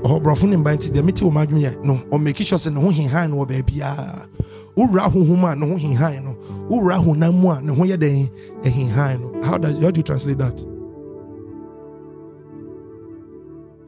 [0.05, 3.31] Oh, brofo ne mba nti wo madwene no o make sure say ne ho hinhan
[3.31, 4.29] no baabi a
[4.77, 6.35] wura honhom a ne ho hinhan no
[6.69, 7.75] wura honam mu no
[9.43, 10.78] how does how do you translate that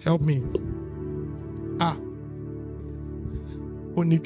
[0.04, 0.42] Help me.
[1.80, 1.96] Ah.
[3.96, 4.18] Only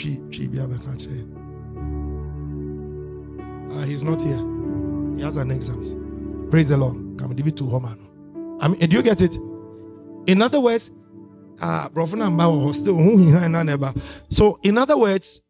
[3.72, 4.38] Ah, he's not here.
[5.16, 5.96] He has an exams.
[6.50, 6.96] Praise the Lord.
[7.18, 7.98] Come give it to Homan.
[8.60, 9.36] I mean, do you get it?
[10.26, 10.90] In other words,
[11.60, 11.90] ah,
[14.28, 15.40] so in other words,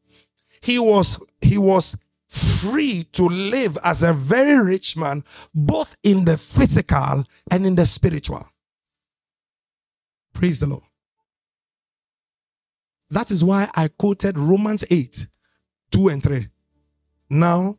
[0.62, 1.96] he was he was
[2.28, 5.22] free to live as a very rich man,
[5.54, 8.46] both in the physical and in the spiritual.
[10.34, 10.82] Praise the Lord.
[13.10, 15.26] That is why I quoted Romans 8
[15.92, 16.48] 2 and 3.
[17.30, 17.78] Now,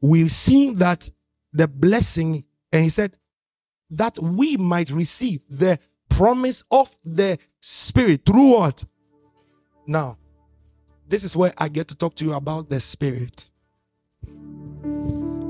[0.00, 1.08] we've seen that
[1.52, 3.16] the blessing, and he said,
[3.90, 5.78] that we might receive the
[6.08, 8.84] promise of the Spirit through what?
[9.86, 10.18] Now,
[11.08, 13.48] this is where I get to talk to you about the Spirit.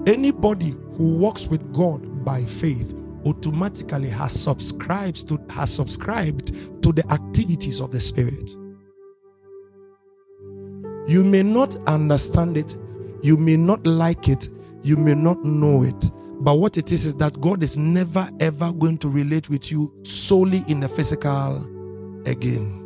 [0.07, 2.95] Anybody who walks with God by faith
[3.27, 8.51] automatically has subscribed to has subscribed to the activities of the spirit.
[11.07, 12.77] You may not understand it.
[13.23, 14.49] You may not like it.
[14.83, 16.11] You may not know it.
[16.41, 19.93] But what it is is that god is never ever going to relate with you
[20.05, 21.65] solely in the physical
[22.27, 22.83] again.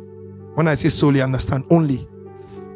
[0.55, 2.07] When i say solely understand only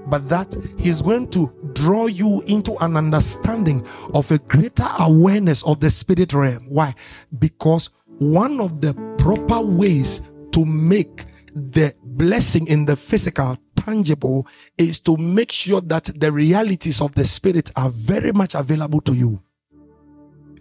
[0.07, 5.79] but that he's going to draw you into an understanding of a greater awareness of
[5.79, 6.65] the spirit realm.
[6.69, 6.93] Why?
[7.39, 7.89] Because
[8.19, 14.47] one of the proper ways to make the blessing in the physical tangible
[14.77, 19.13] is to make sure that the realities of the spirit are very much available to
[19.13, 19.41] you.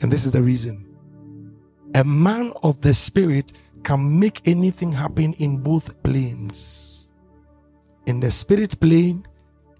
[0.00, 0.86] And this is the reason.
[1.94, 3.52] A man of the spirit
[3.84, 7.04] can make anything happen in both planes
[8.06, 9.26] in the spirit plane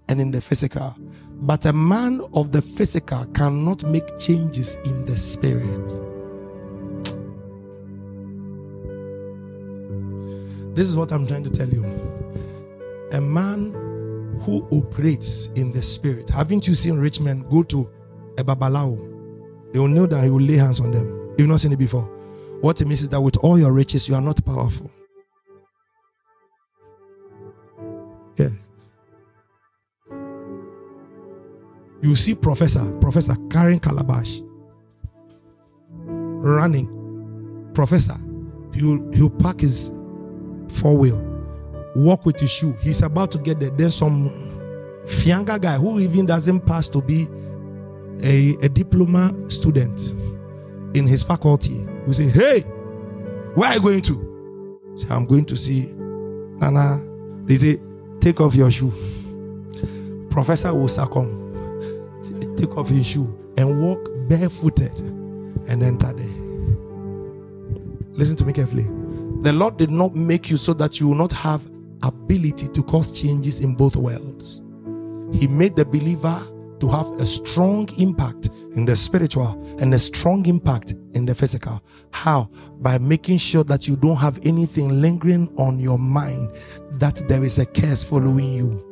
[0.07, 0.95] and in the physical.
[1.41, 5.87] But a man of the physical cannot make changes in the spirit.
[10.75, 11.83] This is what I'm trying to tell you.
[13.13, 13.71] A man
[14.41, 16.29] who operates in the spirit.
[16.29, 17.89] Haven't you seen rich men go to
[18.37, 19.71] a babalawo?
[19.71, 21.33] They will know that he will lay hands on them.
[21.37, 22.03] You've not seen it before.
[22.61, 24.89] What it means is that with all your riches, you are not powerful.
[28.37, 28.49] Yeah.
[32.05, 34.39] You see professor, professor carrying calabash,
[36.05, 36.91] running.
[37.73, 38.15] Professor,
[38.75, 39.89] he'll, he'll pack his
[40.69, 41.19] four wheel,
[41.95, 42.73] walk with his shoe.
[42.73, 43.71] He's about to get there.
[43.71, 44.29] Then some
[45.05, 47.27] fianga guy who even doesn't pass to be
[48.21, 50.09] a, a diploma student
[50.93, 52.59] in his faculty will say, Hey,
[53.55, 54.79] where are you going to?
[54.93, 56.99] Say, I'm going to see Nana.
[57.45, 57.77] They say,
[58.19, 58.93] Take off your shoe.
[60.29, 61.44] Professor will succumb.
[62.57, 64.97] Take off his shoe and walk barefooted
[65.67, 66.45] and enter there.
[68.11, 68.85] Listen to me carefully.
[69.41, 71.69] The Lord did not make you so that you will not have
[72.03, 74.61] ability to cause changes in both worlds.
[75.33, 76.41] He made the believer
[76.79, 81.81] to have a strong impact in the spiritual and a strong impact in the physical.
[82.11, 82.49] How?
[82.79, 86.51] By making sure that you don't have anything lingering on your mind,
[86.91, 88.84] that there is a curse following you.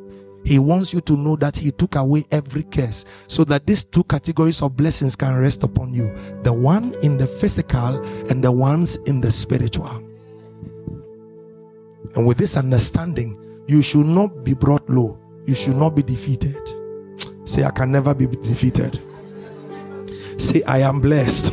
[0.44, 4.04] He wants you to know that He took away every curse so that these two
[4.04, 8.96] categories of blessings can rest upon you the one in the physical and the ones
[9.06, 10.02] in the spiritual.
[12.14, 16.60] And with this understanding, you should not be brought low, you should not be defeated.
[17.46, 19.00] Say, I can never be defeated.
[20.38, 21.52] Say, I am blessed.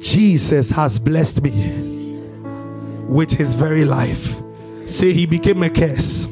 [0.00, 2.18] Jesus has blessed me
[3.06, 4.42] with his very life.
[4.86, 6.26] Say, He became a curse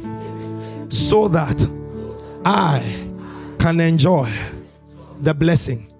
[0.89, 1.69] so that
[2.45, 2.81] I
[3.59, 4.31] can enjoy
[5.21, 5.93] the blessing.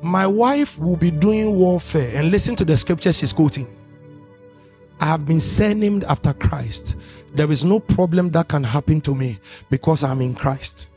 [0.00, 3.66] My wife will be doing warfare and listen to the scripture she's quoting.
[5.00, 6.96] I have been surnamed after Christ.
[7.34, 9.38] There is no problem that can happen to me
[9.70, 10.88] because I'm in Christ.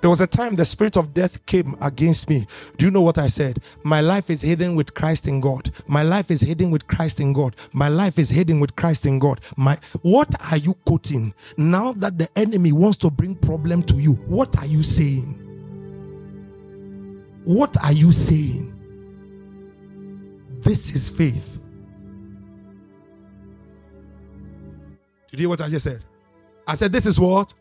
[0.00, 2.46] There was a time the spirit of death came against me.
[2.78, 3.60] Do you know what I said?
[3.82, 5.70] My life is hidden with Christ in God.
[5.86, 7.54] My life is hidden with Christ in God.
[7.72, 9.40] My life is hidden with Christ in God.
[9.56, 11.34] My what are you quoting?
[11.58, 15.46] Now that the enemy wants to bring problem to you, what are you saying?
[17.44, 18.76] What are you saying?
[20.60, 21.58] This is faith.
[25.30, 26.04] Did you hear what I just said?
[26.66, 27.54] I said, This is what?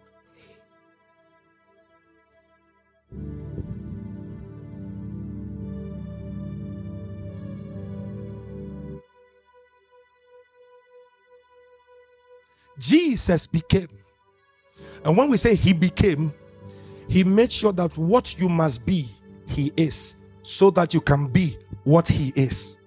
[12.80, 13.90] Jesus became.
[15.04, 16.34] And when we say he became,
[17.08, 19.10] he made sure that what you must be,
[19.48, 22.78] he is, so that you can be what he is.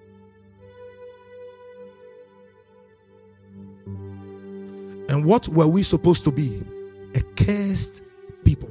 [5.08, 6.62] And what were we supposed to be?
[7.14, 8.02] A cursed
[8.44, 8.70] people,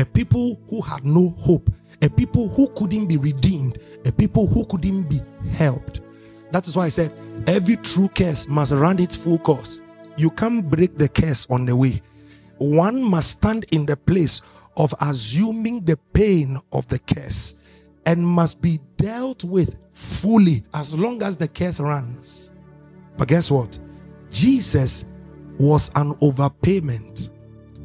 [0.00, 1.70] a people who had no hope,
[2.00, 5.20] a people who couldn't be redeemed, a people who couldn't be
[5.52, 6.00] helped.
[6.52, 7.12] That is why I said
[7.46, 9.78] every true curse must run its full course.
[10.16, 12.00] You can't break the curse on the way.
[12.56, 14.40] One must stand in the place
[14.78, 17.56] of assuming the pain of the curse
[18.06, 22.52] and must be dealt with fully as long as the curse runs.
[23.18, 23.78] But guess what?
[24.30, 25.04] Jesus
[25.58, 27.28] was an overpayment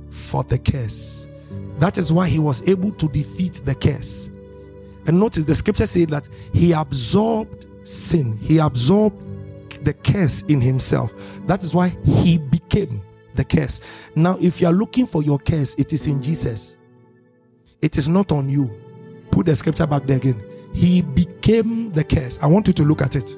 [0.10, 1.25] for the curse.
[1.80, 4.30] That is why he was able to defeat the curse.
[5.08, 9.22] And notice the scripture said that he absorbed sin, he absorbed
[9.84, 11.14] the curse in himself.
[11.46, 13.04] That is why he became
[13.36, 13.82] the curse.
[14.16, 16.78] Now, if you are looking for your curse, it is in Jesus,
[17.82, 18.72] it is not on you.
[19.32, 20.44] Put the scripture back there again.
[20.74, 22.42] He became the curse.
[22.42, 23.38] I want you to look at it.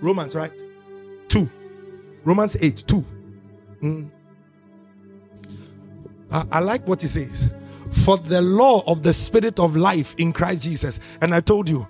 [0.00, 0.52] Romans, right?
[1.28, 1.48] 2.
[2.24, 3.04] Romans 8 2.
[3.82, 4.10] Mm.
[6.30, 7.48] I, I like what he says.
[7.90, 11.00] For the law of the spirit of life in Christ Jesus.
[11.20, 11.88] And I told you,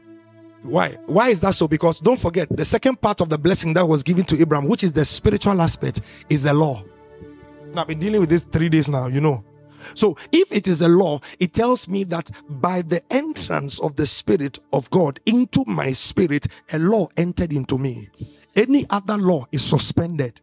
[0.62, 0.97] why?
[1.07, 1.68] Why is that so?
[1.68, 4.84] Because don't forget, the second part of the blessing that was given to Abraham, which
[4.84, 6.82] is the spiritual aspect, is the law.
[7.72, 9.45] Now, I've been dealing with this three days now, you know.
[9.95, 14.07] So, if it is a law, it tells me that by the entrance of the
[14.07, 18.11] Spirit of God into my spirit, a law entered into me.
[18.57, 20.41] Any other law is suspended.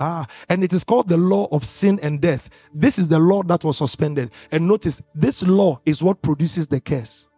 [0.00, 2.48] Ah, and it is called the law of sin and death.
[2.72, 4.30] This is the law that was suspended.
[4.52, 7.28] And notice, this law is what produces the curse.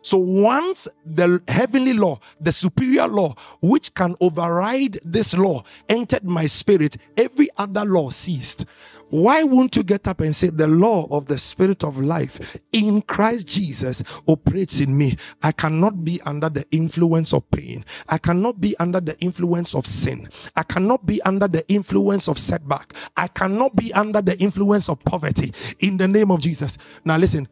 [0.00, 6.46] So once the heavenly law, the superior law, which can override this law, entered my
[6.46, 8.64] spirit, every other law ceased.
[9.10, 13.02] Why won't you get up and say, The law of the Spirit of life in
[13.02, 15.16] Christ Jesus operates in me?
[15.42, 17.84] I cannot be under the influence of pain.
[18.08, 20.28] I cannot be under the influence of sin.
[20.56, 22.92] I cannot be under the influence of setback.
[23.16, 26.76] I cannot be under the influence of poverty in the name of Jesus.
[27.04, 27.48] Now, listen,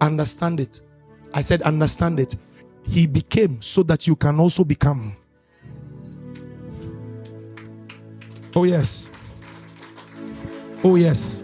[0.00, 0.80] understand it.
[1.32, 2.36] I said, understand it.
[2.88, 5.16] He became so that you can also become.
[8.56, 9.10] Oh, yes.
[10.82, 11.42] Oh, yes.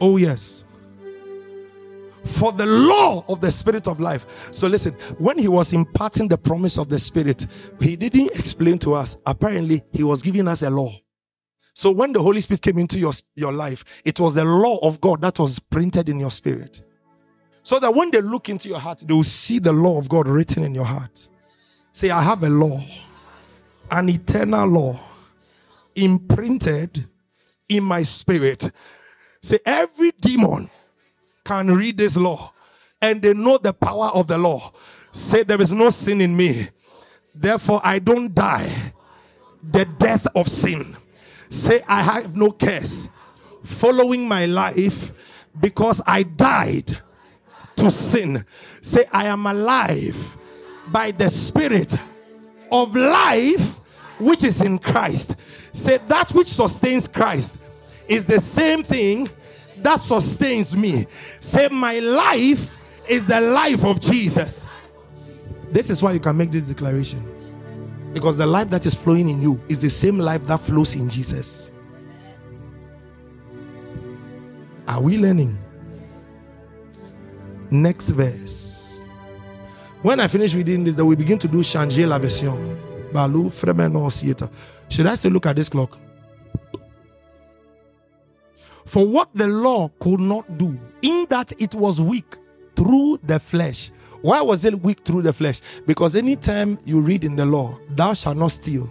[0.00, 0.64] Oh, yes.
[2.24, 4.26] For the law of the Spirit of life.
[4.50, 7.46] So, listen, when he was imparting the promise of the Spirit,
[7.80, 9.16] he didn't explain to us.
[9.26, 10.94] Apparently, he was giving us a law.
[11.74, 15.00] So, when the Holy Spirit came into your, your life, it was the law of
[15.00, 16.82] God that was printed in your spirit.
[17.62, 20.26] So that when they look into your heart, they will see the law of God
[20.26, 21.28] written in your heart.
[21.92, 22.80] Say, I have a law,
[23.90, 24.98] an eternal law
[25.94, 27.06] imprinted
[27.68, 28.70] in my spirit.
[29.40, 30.70] Say, every demon
[31.44, 32.52] can read this law
[33.00, 34.72] and they know the power of the law.
[35.12, 36.68] Say, there is no sin in me.
[37.34, 38.92] Therefore, I don't die
[39.62, 40.96] the death of sin.
[41.50, 43.08] Say, I have no curse
[43.62, 45.12] following my life
[45.58, 46.98] because I died
[47.76, 48.44] to sin.
[48.80, 50.36] Say, I am alive
[50.88, 51.94] by the spirit
[52.70, 53.80] of life
[54.18, 55.36] which is in Christ.
[55.72, 57.58] Say that which sustains Christ
[58.06, 59.28] is the same thing
[59.78, 61.06] that sustains me.
[61.40, 62.76] Say, My life
[63.08, 64.66] is the life of Jesus.
[65.70, 67.34] This is why you can make this declaration.
[68.12, 71.08] Because the life that is flowing in you is the same life that flows in
[71.08, 71.70] Jesus.
[74.86, 75.58] Are we learning?
[77.70, 79.02] Next verse.
[80.00, 82.78] When I finish reading this, then we begin to do changer la version.
[83.12, 84.50] Balu, Fremeno, Sieta.
[84.88, 85.98] Should I still look at this clock?
[88.86, 92.36] For what the law could not do, in that it was weak
[92.74, 93.90] through the flesh.
[94.22, 95.60] Why was it weak through the flesh?
[95.86, 98.90] Because anytime you read in the law, thou shalt not steal,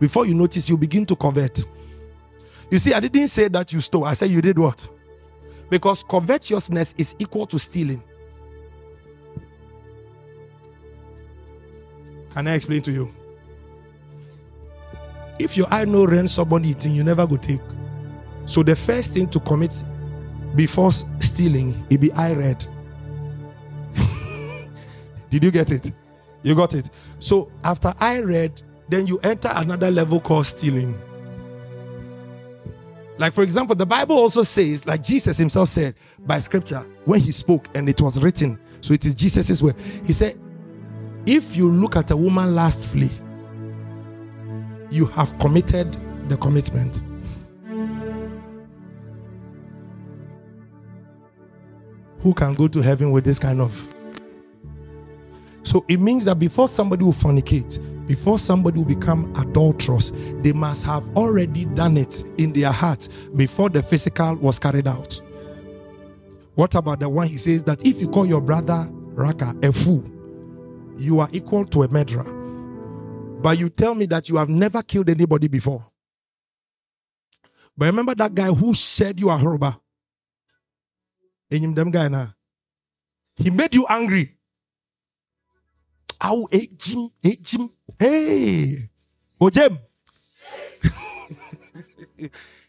[0.00, 1.64] before you notice, you begin to covet.
[2.70, 4.88] You see, I didn't say that you stole, I said you did what?
[5.70, 8.02] Because covetousness is equal to stealing.
[12.30, 13.14] Can I explain to you?
[15.38, 17.60] If your eye no rent somebody eating, you never go take.
[18.46, 19.82] So the first thing to commit
[20.54, 22.64] before stealing, it be eye red.
[25.30, 25.90] Did you get it?
[26.42, 26.90] You got it.
[27.18, 31.00] So after I read, then you enter another level called stealing.
[33.18, 37.30] Like, for example, the Bible also says, like Jesus himself said by scripture, when he
[37.30, 39.76] spoke and it was written, so it is Jesus' word.
[40.04, 40.38] He said,
[41.24, 43.10] If you look at a woman lastly,
[44.92, 45.96] you have committed
[46.28, 47.02] the commitment.
[52.20, 53.94] Who can go to heaven with this kind of?
[55.64, 60.12] So it means that before somebody will fornicate, before somebody will become adulterous,
[60.42, 65.20] they must have already done it in their heart before the physical was carried out.
[66.54, 70.04] What about the one he says that if you call your brother Raca a fool,
[70.98, 72.41] you are equal to a murderer?
[73.42, 75.84] But you tell me that you have never killed anybody before.
[77.76, 79.82] But remember that guy who said you are horrible?
[81.50, 82.34] them guy now.
[83.36, 84.34] He made you angry.
[86.24, 87.68] Ow, hey, Jim, hey, Jim,
[87.98, 88.88] hey,
[89.40, 89.78] oh, Jim.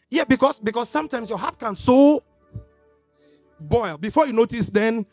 [0.10, 2.24] yeah, because because sometimes your heart can so
[3.60, 4.68] boil before you notice.
[4.68, 5.06] Then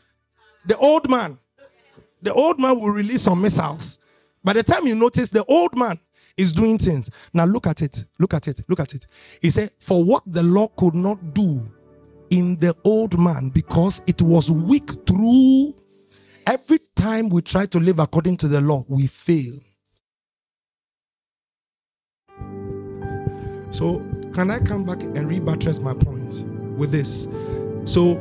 [0.67, 1.39] the old man,
[2.23, 4.00] the old man will release some missiles.
[4.43, 5.99] By the time you notice, the old man
[6.37, 7.11] is doing things.
[7.33, 9.07] Now look at it, look at it, look at it.
[9.43, 11.69] He said, "For what the law could not do."
[12.31, 15.75] In the old man, because it was weak through
[16.47, 19.61] Every time we try to live according to the law, we fail.
[23.71, 26.45] So, can I come back and rebuttress my point
[26.77, 27.29] with this?
[27.85, 28.21] So,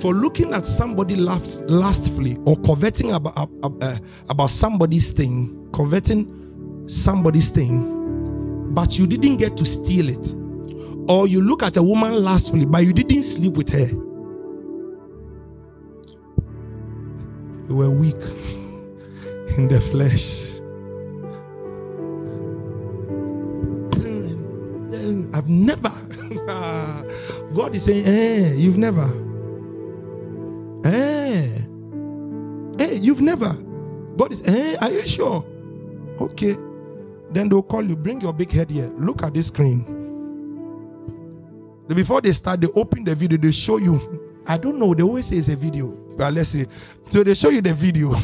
[0.00, 3.96] for looking at somebody last, lastly or coveting about, uh,
[4.28, 10.34] about somebody's thing, coveting somebody's thing, but you didn't get to steal it,
[11.08, 13.88] or you look at a woman lastly, but you didn't sleep with her
[17.70, 18.16] You were weak
[19.56, 20.58] in the flesh.
[25.32, 25.88] I've never.
[27.54, 29.29] God is saying, eh, you've never.
[30.84, 31.48] Eh.
[32.78, 33.52] Hey, you've never.
[34.16, 35.44] God is, eh, are you sure?
[36.20, 36.56] Okay.
[37.30, 38.92] Then they'll call you, bring your big head here.
[38.98, 39.96] Look at this screen.
[41.88, 44.42] Before they start, they open the video, they show you.
[44.46, 45.88] I don't know, they always say it's a video.
[46.16, 46.66] But let's see.
[47.08, 48.10] So they show you the video,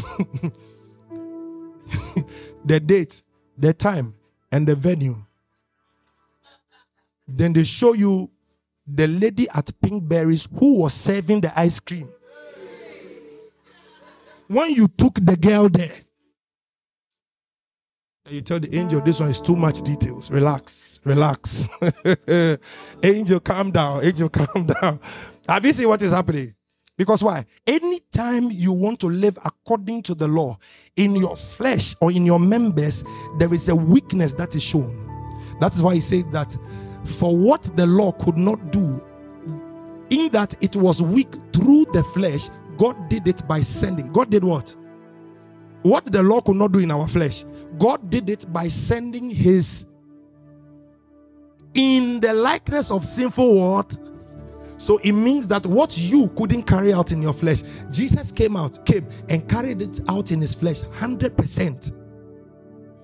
[2.65, 3.23] the date,
[3.59, 4.15] the time,
[4.53, 5.17] and the venue.
[7.27, 8.31] Then they show you
[8.87, 12.09] the lady at Pinkberries who was serving the ice cream.
[14.49, 15.91] When you took the girl there,
[18.29, 20.31] you tell the angel, this one is too much details.
[20.31, 21.69] Relax, relax.
[23.03, 24.05] angel, calm down.
[24.05, 25.01] Angel, calm down.
[25.49, 26.55] Have you seen what is happening?
[26.97, 27.45] Because why?
[27.67, 30.59] Anytime you want to live according to the law
[30.97, 33.05] in your flesh or in your members,
[33.39, 35.03] there is a weakness that is shown.
[35.61, 36.57] That is why he said that
[37.05, 39.05] for what the law could not do,
[40.11, 44.13] in that it was weak through the flesh, God did it by sending.
[44.13, 44.75] God did what?
[45.83, 47.45] What the law could not do in our flesh,
[47.79, 49.87] God did it by sending his
[51.75, 53.97] in the likeness of sinful what?
[54.79, 58.85] So it means that what you couldn't carry out in your flesh, Jesus came out,
[58.85, 61.93] came and carried it out in his flesh 100%.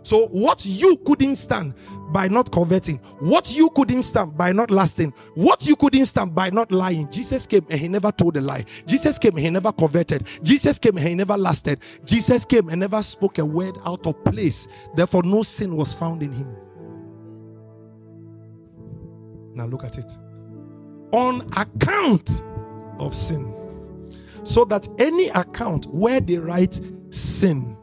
[0.05, 1.75] So, what you couldn't stand
[2.13, 6.51] by not converting, what you couldn't stand by not lasting, what you couldn't stand by
[6.51, 8.65] not lying, Jesus came and he never told a lie.
[8.87, 10.27] Jesus came and he never converted.
[10.43, 11.81] Jesus came and he never lasted.
[12.05, 14.69] Jesus came and never spoke a word out of place.
[14.95, 16.55] Therefore, no sin was found in him.
[19.55, 20.11] Now, look at it.
[21.13, 22.43] On account
[22.99, 23.55] of sin.
[24.45, 27.77] So that any account where they write sin,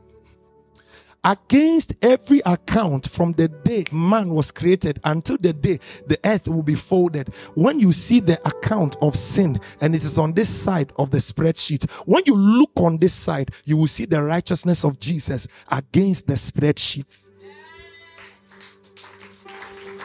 [1.24, 6.63] against every account from the day man was created until the day the earth will
[6.63, 7.34] be folded.
[7.55, 11.17] When you see the account of sin and it is on this side of the
[11.17, 16.28] spreadsheet, when you look on this side, you will see the righteousness of Jesus against
[16.28, 17.30] the spreadsheet.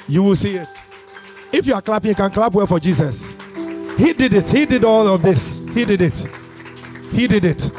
[0.08, 0.80] You will see it.
[1.52, 3.30] If you are clapping, you can clap well for Jesus.
[3.96, 4.48] He did it.
[4.50, 5.62] He did all of this.
[5.72, 6.26] He did it.
[7.12, 7.70] He did it.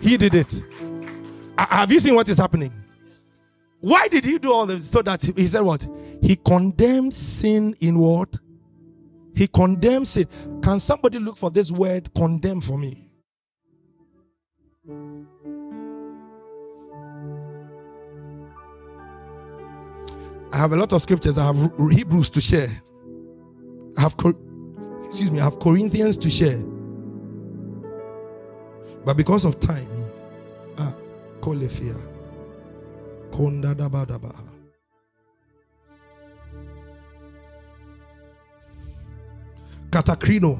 [0.00, 0.62] He did it.
[1.58, 2.72] Have you seen what is happening?
[3.80, 4.88] Why did he do all this?
[4.88, 5.86] So that he said what?
[6.20, 8.38] He condemned sin in what?
[9.34, 10.28] He condemns sin.
[10.62, 13.10] Can somebody look for this word condemn for me?
[20.52, 21.38] I have a lot of scriptures.
[21.38, 22.68] I have Hebrews to share.
[23.96, 24.14] I have,
[25.04, 26.62] excuse me, I have Corinthians to share.
[29.04, 30.01] But because of time,
[31.42, 31.96] kolefia.
[33.32, 34.44] Konda dabadabaha.
[39.90, 40.56] Katakrino.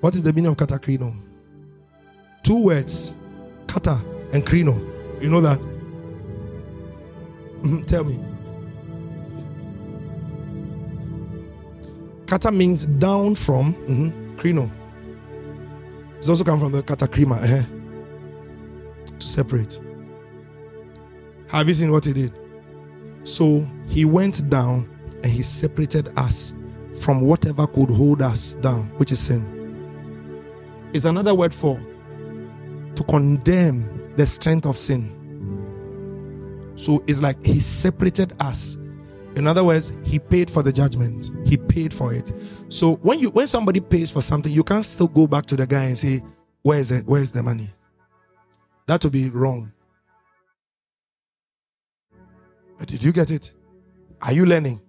[0.00, 1.14] What is the meaning of katakrino?
[2.42, 3.14] Two words,
[3.68, 4.00] kata
[4.32, 4.74] and krino.
[5.22, 5.60] You know that?
[7.62, 7.82] Mm-hmm.
[7.82, 8.18] Tell me.
[12.26, 13.74] Kata means down from.
[13.74, 14.68] Mm-hmm Krino.
[16.18, 17.64] It's also come from the katakrima eh?
[19.16, 19.80] to separate.
[21.48, 22.36] Have you seen what he did?
[23.22, 24.90] So he went down
[25.22, 26.54] and he separated us
[27.00, 29.46] from whatever could hold us down, which is sin.
[30.92, 31.78] It's another word for
[32.96, 35.18] to condemn the strength of sin.
[36.74, 38.76] So it's like he separated us
[39.34, 41.30] in other words, he paid for the judgment.
[41.46, 42.32] He paid for it.
[42.68, 45.66] So when you when somebody pays for something, you can't still go back to the
[45.66, 46.22] guy and say,
[46.62, 47.06] "Where is it?
[47.06, 47.70] Where is the money?"
[48.86, 49.72] That would be wrong.
[52.78, 53.52] But did you get it?
[54.20, 54.80] Are you learning?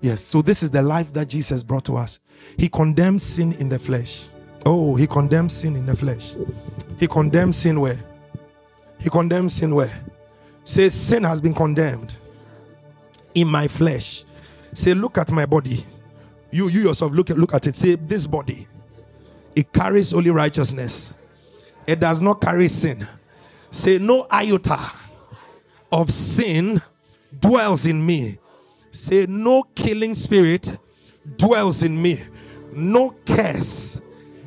[0.00, 0.22] Yes.
[0.22, 2.20] So this is the life that Jesus brought to us.
[2.56, 4.28] He condemns sin in the flesh.
[4.64, 6.34] Oh, he condemns sin in the flesh.
[6.98, 7.98] He condemns sin where?
[8.98, 9.92] He condemns sin where?
[10.64, 12.14] Says sin has been condemned
[13.40, 14.24] in my flesh.
[14.74, 15.84] Say, look at my body.
[16.50, 17.74] You, you yourself look at look at it.
[17.74, 18.66] Say, this body,
[19.54, 21.14] it carries only righteousness.
[21.86, 23.06] It does not carry sin.
[23.70, 24.78] Say, no iota
[25.90, 26.80] of sin
[27.40, 28.38] dwells in me.
[28.90, 30.78] Say, no killing spirit
[31.36, 32.22] dwells in me.
[32.72, 34.00] No curse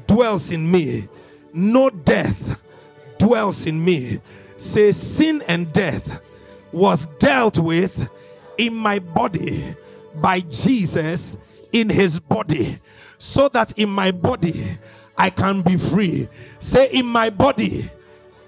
[0.07, 1.07] dwells in me.
[1.53, 2.59] No death
[3.17, 4.21] dwells in me.
[4.57, 6.21] Say, sin and death
[6.71, 8.09] was dealt with
[8.61, 9.75] in my body
[10.15, 11.35] by Jesus
[11.71, 12.77] in his body,
[13.17, 14.77] so that in my body
[15.17, 16.27] I can be free.
[16.59, 17.89] Say, In my body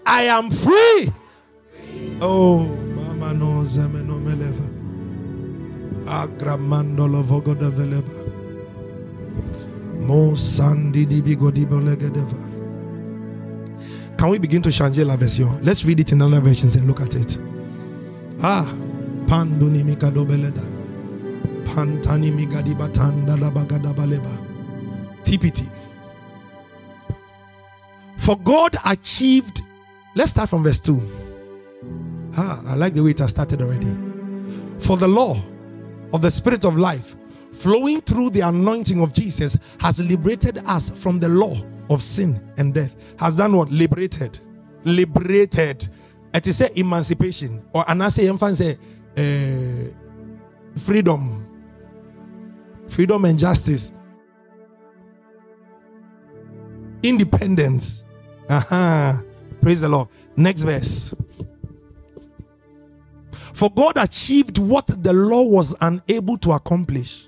[0.05, 1.11] I am free.
[2.21, 4.69] Oh, Mama no zemeno meleva.
[6.05, 8.13] Agramandolo vogoda veleba.
[9.99, 12.51] Mo sandi di bigodibo legedeva.
[14.17, 15.63] Can we begin to changer la version?
[15.63, 17.37] Let's read it in other versions and look at it.
[18.41, 18.65] Ah,
[19.27, 20.63] panduni mikado beleda.
[21.65, 24.37] Pantani migadi batanda la bagada baleba.
[25.23, 25.69] TPT.
[28.17, 29.61] For God achieved,
[30.15, 31.01] let's start from verse 2.
[32.37, 33.93] Ah, I like the way it has started already.
[34.79, 35.41] For the law
[36.13, 37.15] of the Spirit of life
[37.51, 41.55] flowing through the anointing of Jesus has liberated us from the law
[41.89, 42.95] of sin and death.
[43.19, 43.71] Has done what?
[43.71, 44.39] Liberated.
[44.83, 45.87] Liberated.
[46.33, 47.63] It is a emancipation.
[47.73, 48.77] Or and I say say
[49.17, 51.39] uh, freedom.
[52.87, 53.93] Freedom and justice.
[57.01, 58.05] Independence.
[58.49, 59.21] Uh-huh.
[59.61, 60.09] Praise the Lord.
[60.35, 61.13] Next verse.
[63.53, 67.27] For God achieved what the law was unable to accomplish.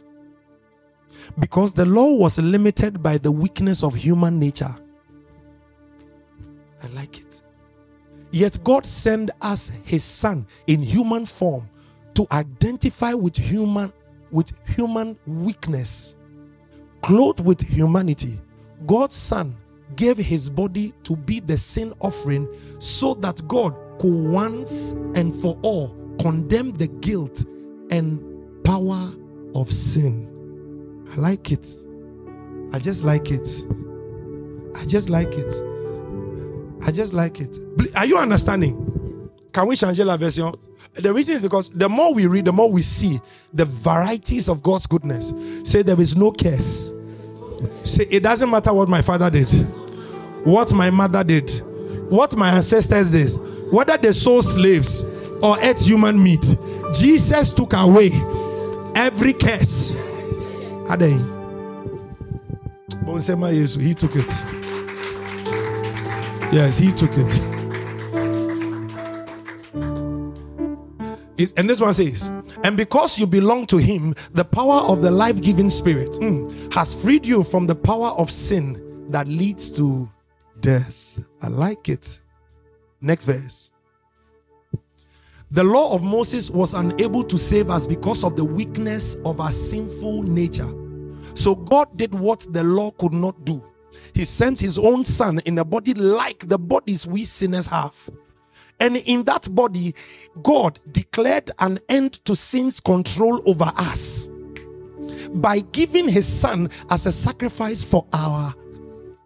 [1.39, 4.75] Because the law was limited by the weakness of human nature.
[6.83, 7.41] I like it.
[8.31, 11.69] Yet God sent us his son in human form
[12.16, 13.91] to identify with human
[14.32, 16.18] with human weakness.
[17.01, 18.41] Clothed with humanity,
[18.88, 19.55] God's son
[19.95, 22.47] gave his body to be the sin offering
[22.80, 27.45] so that God could once and for all condemn the guilt
[27.91, 29.11] and power
[29.53, 30.32] of sin.
[31.13, 31.68] I like it.
[32.74, 33.47] I just like it.
[34.76, 35.53] I just like it.
[36.84, 37.57] I just like it.
[37.95, 39.30] Are you understanding?
[39.53, 40.53] Can we change la version?
[40.97, 43.19] The reason is because the more we read, the more we see
[43.53, 45.33] the varieties of God's goodness.
[45.69, 46.91] Say there is no curse.
[47.83, 49.49] Say it doesn't matter what my father did,
[50.45, 51.49] what my mother did,
[52.09, 53.31] what my ancestors did,
[53.71, 55.03] whether they sold slaves
[55.41, 56.55] or ate human meat.
[56.93, 58.09] Jesus took away
[58.95, 59.93] every curse.
[60.87, 61.33] Adey.
[63.81, 64.43] He took it.
[66.53, 67.54] Yes, he took it.
[71.57, 72.27] And this one says,
[72.63, 76.93] and because you belong to him, the power of the life giving spirit mm, has
[76.93, 80.09] freed you from the power of sin that leads to
[80.61, 81.19] death.
[81.41, 82.19] I like it.
[83.01, 83.71] Next verse.
[85.51, 89.51] The law of Moses was unable to save us because of the weakness of our
[89.51, 90.69] sinful nature.
[91.33, 93.63] So God did what the law could not do.
[94.13, 98.09] He sent his own son in a body like the bodies we sinners have.
[98.80, 99.95] And in that body,
[100.43, 104.30] God declared an end to sin's control over us
[105.30, 108.53] by giving his son as a sacrifice for our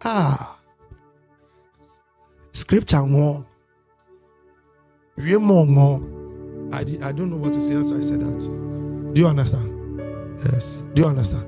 [0.02, 0.58] ah
[2.52, 3.44] scripture more
[5.18, 6.00] more
[6.72, 9.12] I, I don't know what to say, so I said that.
[9.12, 10.00] Do you understand?
[10.52, 10.82] Yes.
[10.94, 11.46] Do you understand?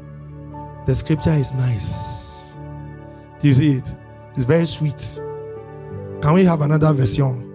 [0.87, 2.57] The scripture is nice.
[3.41, 3.95] You see it?
[4.35, 5.21] It's very sweet.
[6.21, 7.52] Can we have another version?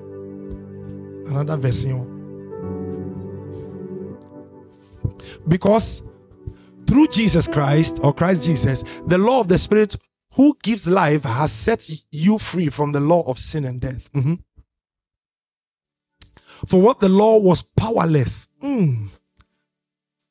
[1.30, 2.14] Another version.
[5.48, 6.04] Because
[6.88, 9.96] through Jesus Christ or Christ Jesus, the law of the Spirit
[10.34, 14.08] who gives life has set you free from the law of sin and death.
[14.14, 14.36] Mm-hmm.
[16.66, 19.10] For what the law was powerless mm,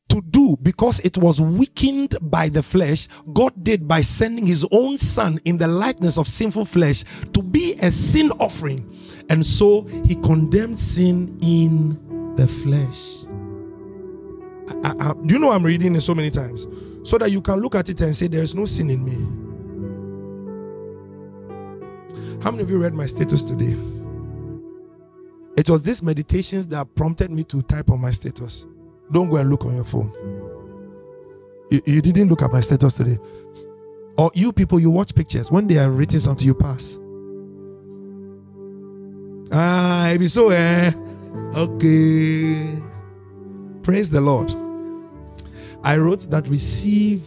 [0.08, 4.98] to do because it was weakened by the flesh, God did by sending his own
[4.98, 8.90] son in the likeness of sinful flesh to be a sin offering.
[9.28, 13.24] And so he condemned sin in the flesh.
[15.26, 16.66] Do you know I'm reading it so many times?
[17.02, 19.46] So that you can look at it and say, There is no sin in me.
[22.42, 23.76] How many of you read my status today?
[25.56, 28.66] It was these meditations that prompted me to type on my status.
[29.10, 30.12] Don't go and look on your phone.
[31.70, 33.18] You, you didn't look at my status today.
[34.18, 35.50] Or you people, you watch pictures.
[35.50, 37.00] When they are written something, you pass.
[39.52, 40.92] Ah, be so, eh?
[41.54, 42.82] Okay.
[43.82, 44.52] Praise the Lord.
[45.84, 47.22] I wrote that receive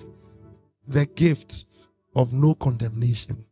[0.87, 1.65] the gift
[2.15, 3.45] of no condemnation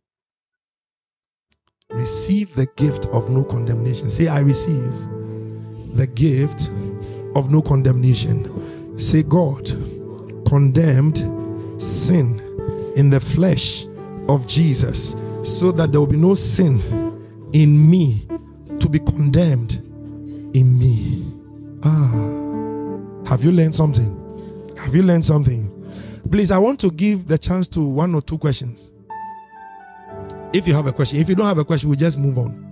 [1.91, 4.09] receive the gift of no condemnation.
[4.09, 4.93] Say, I receive
[5.95, 6.69] the gift
[7.35, 8.99] of no condemnation.
[8.99, 9.65] Say, God
[10.45, 11.17] condemned
[11.81, 12.39] sin
[12.95, 13.85] in the flesh
[14.27, 16.79] of Jesus so that there will be no sin
[17.53, 18.27] in me
[18.79, 19.75] to be condemned
[20.55, 21.33] in me.
[21.83, 24.13] Ah, have you learned something?
[24.77, 25.73] Have you learned something?
[26.31, 28.91] Please, I want to give the chance to one or two questions.
[30.53, 32.63] If you have a question, if you don't have a question, we just move on.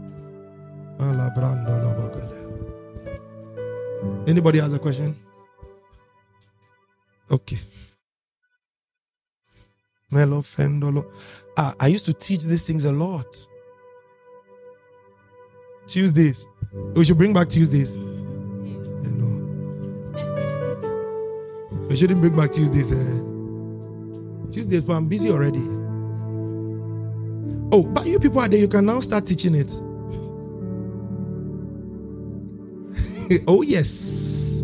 [4.27, 5.15] Anybody has a question?
[7.29, 7.57] Okay.
[10.11, 11.05] Melo Fendolo.
[11.57, 13.25] Ah, I used to teach these things a lot.
[15.87, 16.47] Tuesdays.
[16.95, 17.95] We should bring back Tuesdays.
[17.95, 19.35] You know.
[21.89, 22.91] We shouldn't bring back Tuesdays.
[22.91, 23.21] Eh?
[24.51, 25.63] Tuesdays, but I'm busy already.
[27.71, 29.71] Oh, but you people are there, you can now start teaching it.
[33.47, 34.63] oh, yes.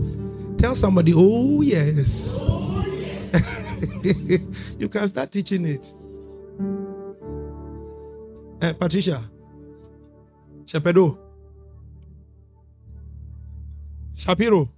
[0.57, 2.39] Tell somebody, oh, yes.
[2.41, 4.39] Oh, yes.
[4.79, 5.87] you can start teaching it.
[8.61, 9.23] Uh, Patricia,
[10.71, 11.17] Shepedo,
[14.15, 14.69] Shapiro,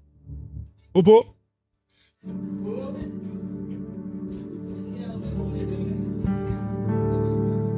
[0.95, 1.35] Upo.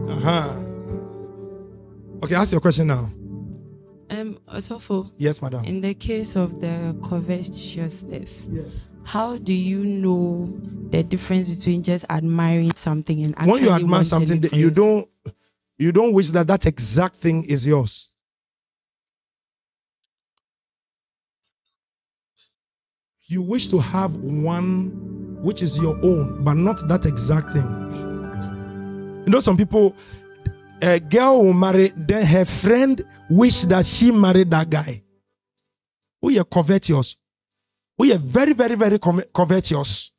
[0.07, 0.63] Uh-huh.
[2.23, 3.11] Okay, ask your question now.
[4.09, 5.11] Um, Osofo.
[5.17, 5.65] Yes, madam.
[5.65, 8.71] In the case of the covetousness, yes.
[9.03, 10.57] how do you know
[10.89, 15.05] the difference between just admiring something and actually when you admire something, you don't
[15.77, 18.11] you don't wish that that exact thing is yours.
[23.27, 27.63] You wish to have one which is your own, but not that exact thing.
[29.25, 29.95] You know, some people,
[30.81, 35.03] a girl will marry, then her friend wish that she married that guy.
[36.21, 37.17] We are covetous.
[37.97, 40.11] We are very, very, very covetous.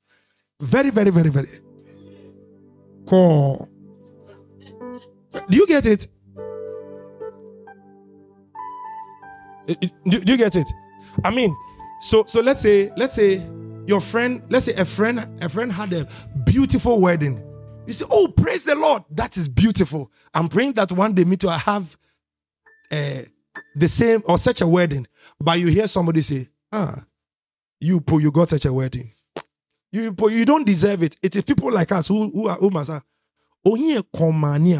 [0.60, 1.48] Very, very, very, very.
[3.06, 3.68] Cool.
[5.48, 6.08] Do you get it?
[9.66, 10.68] Do you get it?
[11.24, 11.56] I mean,
[12.00, 13.42] so so let's say let's say
[13.86, 16.08] your friend, let's say a friend a friend had a
[16.44, 17.42] beautiful wedding.
[17.86, 19.04] You say, "Oh, praise the Lord!
[19.10, 21.96] That is beautiful." I'm praying that one day me too I have
[22.90, 23.22] uh,
[23.76, 25.06] the same or such a wedding.
[25.40, 27.04] But you hear somebody say, "Ah,
[27.80, 29.12] you po, you got such a wedding.
[29.92, 32.70] You po, you don't deserve it." It is people like us who who are who
[32.70, 33.00] must say,
[33.64, 34.02] "Oh, here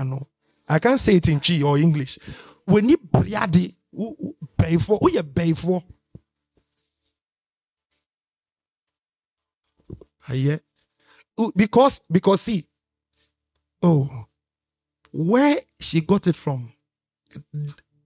[0.04, 0.28] no."
[0.68, 2.18] I can't say it in Twi or English.
[2.64, 3.74] When you briadi,
[4.58, 5.82] pay for, who you pay for?
[10.32, 10.56] Yeah.
[11.54, 12.64] Because, because see,
[13.82, 14.26] oh,
[15.12, 16.72] where she got it from,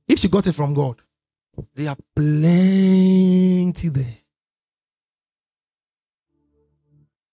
[0.06, 1.00] if she got it from God,
[1.74, 4.16] there are plenty there.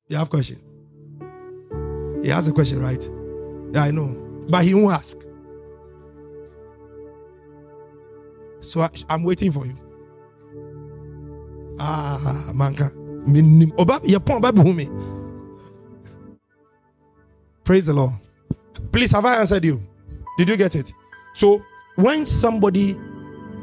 [0.08, 0.62] You have question?
[2.24, 3.04] He has a question, right?
[3.74, 5.18] Yeah, I know but he won't ask.
[8.62, 9.76] So I, am waiting for you.
[11.80, 12.92] Ah, manka.
[17.64, 18.14] Praise the Lord.
[18.92, 19.82] Please, have I answered you?
[20.38, 20.92] Did you get it?
[21.34, 21.62] So,
[21.96, 22.98] when somebody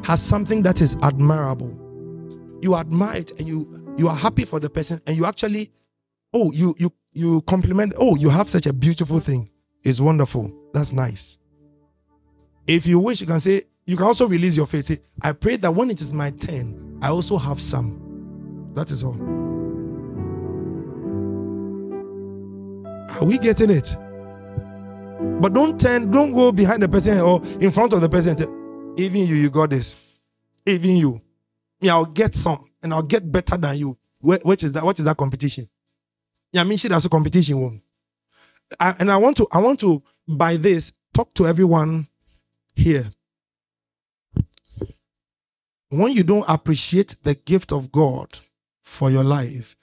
[0.05, 1.73] has something that is admirable,
[2.63, 5.71] you admire it and you you are happy for the person, and you actually,
[6.33, 7.95] oh, you you you compliment.
[7.97, 9.51] Oh, you have such a beautiful thing.
[9.85, 10.51] It's wonderful.
[10.73, 11.39] That's nice.
[12.67, 14.87] If you wish, you can say, you can also release your faith.
[14.87, 18.73] Say, I pray that when it is my turn, I also have some.
[18.75, 19.15] That is all.
[23.21, 23.95] Are we getting it?
[25.41, 28.95] But don't turn, don't go behind the person or in front of the person.
[28.97, 29.95] Even you, you got this.
[30.65, 31.21] Even you.
[31.81, 33.99] Me, I'll get some and I'll get better than you.
[34.21, 34.83] Which is that?
[34.83, 35.69] What is that competition?
[36.51, 37.83] Yeah, I mean, she that's a competition.
[38.81, 42.09] I, and I want to, I want to by this, talk to everyone
[42.75, 43.05] here.
[45.91, 48.39] When you don't appreciate the gift of God
[48.83, 49.77] for your life,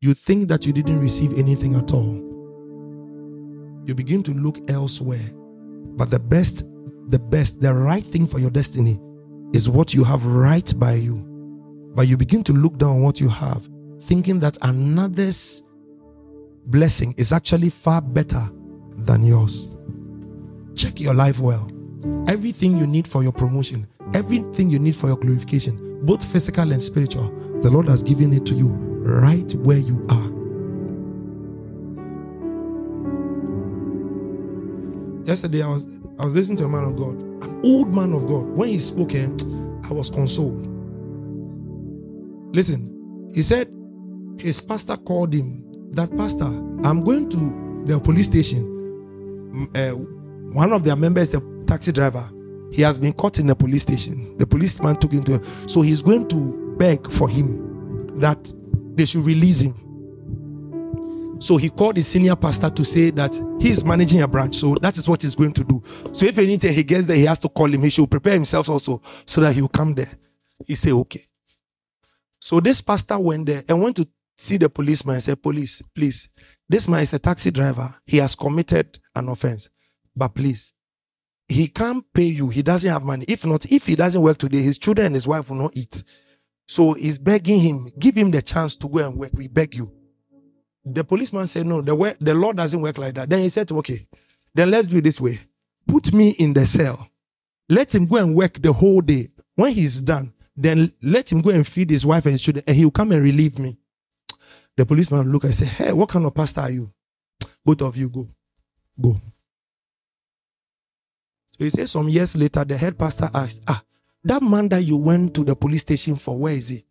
[0.00, 2.22] you think that you didn't receive anything at all.
[3.86, 5.30] You begin to look elsewhere.
[5.96, 6.66] But the best,
[7.08, 8.98] the best, the right thing for your destiny
[9.54, 11.24] is what you have right by you.
[11.94, 13.66] But you begin to look down what you have,
[14.02, 15.62] thinking that another's
[16.66, 18.48] blessing is actually far better
[18.98, 19.70] than yours.
[20.74, 21.70] Check your life well.
[22.28, 26.82] Everything you need for your promotion, everything you need for your glorification, both physical and
[26.82, 27.30] spiritual,
[27.62, 30.36] the Lord has given it to you right where you are.
[35.24, 35.86] Yesterday, I was
[36.18, 37.14] I was listening to a man of God,
[37.44, 38.46] an old man of God.
[38.46, 39.28] When he spoke, eh,
[39.88, 40.66] I was consoled.
[42.54, 43.68] Listen, he said
[44.38, 45.62] his pastor called him.
[45.92, 49.70] That pastor, I'm going to the police station.
[49.74, 49.90] Uh,
[50.52, 52.28] one of their members, a taxi driver,
[52.70, 54.36] he has been caught in a police station.
[54.38, 58.52] The policeman took him to, so he's going to beg for him that
[58.94, 59.74] they should release him.
[61.38, 64.56] So he called his senior pastor to say that he is managing a branch.
[64.56, 65.82] So that is what he's going to do.
[66.12, 67.82] So if anything he gets there, he has to call him.
[67.82, 70.10] He should prepare himself also so that he will come there.
[70.66, 71.26] He said, okay.
[72.40, 76.28] So this pastor went there and went to see the policeman and said, Police, please,
[76.68, 77.94] this man is a taxi driver.
[78.04, 79.68] He has committed an offense.
[80.14, 80.72] But please,
[81.48, 82.48] he can't pay you.
[82.48, 83.24] He doesn't have money.
[83.28, 86.02] If not, if he doesn't work today, his children and his wife will not eat.
[86.66, 89.30] So he's begging him, give him the chance to go and work.
[89.34, 89.92] We beg you.
[90.84, 93.30] The policeman said, No, the, way, the law doesn't work like that.
[93.30, 94.06] Then he said, Okay,
[94.54, 95.40] then let's do it this way.
[95.86, 97.08] Put me in the cell.
[97.68, 99.28] Let him go and work the whole day.
[99.54, 102.90] When he's done, then let him go and feed his wife and children, and he'll
[102.90, 103.76] come and relieve me.
[104.76, 106.90] The policeman look and say, Hey, what kind of pastor are you?
[107.64, 108.28] Both of you go.
[109.00, 109.20] Go.
[111.58, 113.82] So he says some years later, the head pastor asked, Ah,
[114.22, 116.84] that man that you went to the police station for, where is he?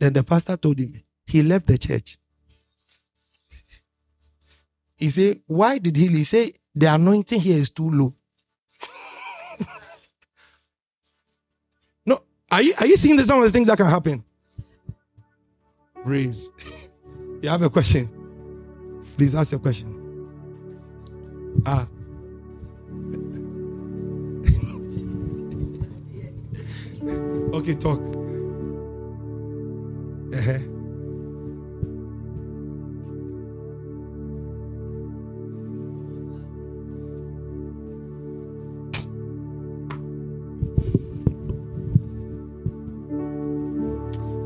[0.00, 2.18] Then the pastor told him, he left the church.
[4.96, 6.18] He said, Why did he leave?
[6.18, 8.12] He said, The anointing here is too low.
[12.06, 12.18] no,
[12.50, 14.24] are you, are you seeing some of the things that can happen?
[16.04, 16.50] Raise.
[17.42, 18.08] you have a question?
[19.16, 19.94] Please ask your question.
[21.66, 21.86] Ah.
[27.58, 28.00] okay, talk.
[30.34, 30.58] Uh-huh.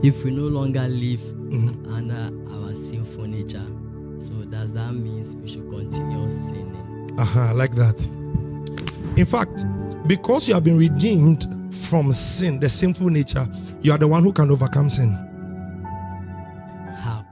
[0.04, 1.41] if we no longer live
[4.72, 7.14] does that means we should continue sinning?
[7.18, 8.00] Uh-huh, I like that.
[9.18, 9.66] In fact,
[10.06, 13.46] because you have been redeemed from sin, the sinful nature,
[13.82, 15.12] you are the one who can overcome sin.
[16.96, 17.26] How?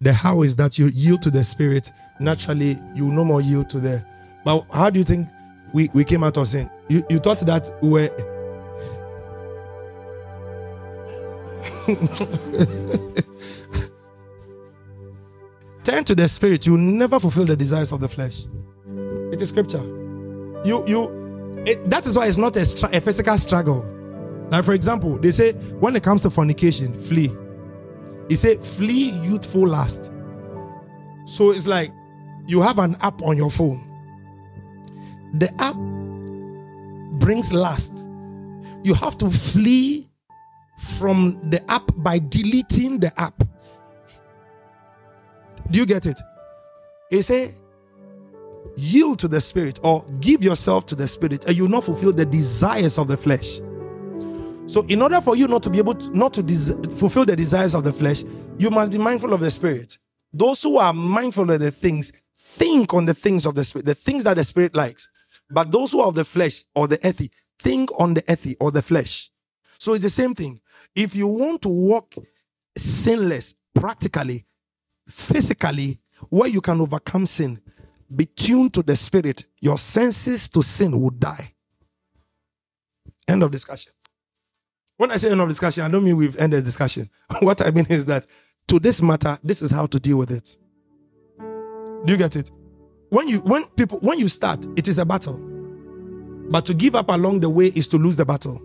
[0.00, 1.90] The how is that you yield to the spirit.
[2.20, 4.04] Naturally, you no more yield to the.
[4.44, 5.26] But how do you think
[5.72, 6.70] we, we came out of sin?
[6.88, 8.10] You, you thought that we were.
[15.84, 16.66] Turn to the spirit.
[16.66, 18.46] You never fulfill the desires of the flesh.
[19.32, 19.82] It is scripture.
[20.64, 21.62] You you.
[21.66, 23.84] It, that is why it's not a, stra- a physical struggle.
[24.50, 27.30] Like for example, they say when it comes to fornication, flee.
[28.28, 30.10] He said, flee youthful lust.
[31.26, 31.92] So it's like
[32.46, 33.82] you have an app on your phone.
[35.34, 35.76] The app
[37.18, 38.08] brings lust.
[38.82, 40.08] You have to flee
[40.78, 43.42] from the app by deleting the app.
[45.70, 46.20] Do you get it?
[47.10, 47.54] He say,
[48.76, 52.12] yield to the spirit or give yourself to the spirit, and you will not fulfill
[52.12, 53.60] the desires of the flesh.
[54.66, 57.36] So, in order for you not to be able to not to des- fulfill the
[57.36, 58.24] desires of the flesh,
[58.58, 59.98] you must be mindful of the spirit.
[60.32, 63.94] Those who are mindful of the things think on the things of the spirit, the
[63.94, 65.08] things that the spirit likes.
[65.50, 68.70] But those who are of the flesh or the earthy think on the earthy or
[68.70, 69.30] the flesh.
[69.78, 70.60] So it's the same thing.
[70.94, 72.14] If you want to walk
[72.76, 74.46] sinless, practically,
[75.08, 75.98] physically,
[76.28, 77.60] where you can overcome sin,
[78.14, 79.46] be tuned to the spirit.
[79.60, 81.54] Your senses to sin will die.
[83.26, 83.92] End of discussion.
[84.96, 87.10] When I say end of discussion, I don't mean we've ended discussion.
[87.40, 88.26] what I mean is that
[88.68, 90.56] to this matter, this is how to deal with it.
[92.04, 92.50] Do you get it?
[93.10, 95.40] When you when people when you start, it is a battle.
[96.50, 98.60] But to give up along the way is to lose the battle.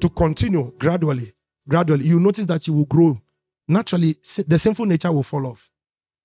[0.00, 1.32] To continue gradually,
[1.68, 3.20] gradually, you notice that you will grow.
[3.66, 4.16] Naturally,
[4.46, 5.70] the sinful nature will fall off.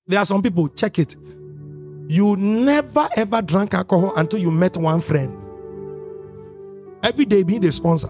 [0.06, 1.16] There are some people, check it.
[2.08, 5.38] You never ever drank alcohol until you met one friend.
[7.04, 8.10] Every day being the sponsor.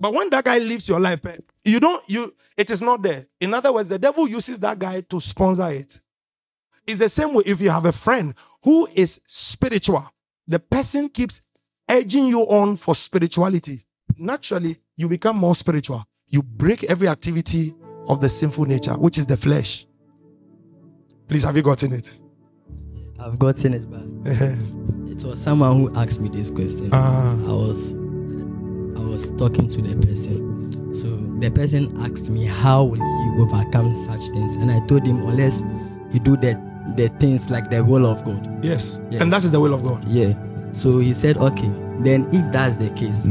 [0.00, 3.26] But when that guy leaves your life, eh, you don't, you, it is not there.
[3.40, 5.98] In other words, the devil uses that guy to sponsor it.
[6.86, 10.04] It's the same way if you have a friend who is spiritual,
[10.46, 11.40] the person keeps
[11.90, 13.84] urging you on for spirituality.
[14.16, 16.04] Naturally, you become more spiritual.
[16.26, 17.74] You break every activity
[18.08, 19.86] of the sinful nature, which is the flesh.
[21.28, 22.20] Please, have you gotten it?
[23.20, 24.02] I've gotten it, but
[25.10, 26.90] it was someone who asked me this question.
[26.92, 27.32] Ah.
[27.32, 30.92] I was I was talking to the person.
[30.92, 31.06] So
[31.38, 35.62] the person asked me how will he overcome such things, and I told him unless
[36.12, 36.60] you do the
[36.96, 38.64] the things like the will of God.
[38.64, 39.00] yes.
[39.10, 39.22] Yeah.
[39.22, 40.06] And that is the will of God.
[40.08, 40.34] Yeah.
[40.72, 41.70] So he said, okay.
[42.00, 43.28] Then if that's the case,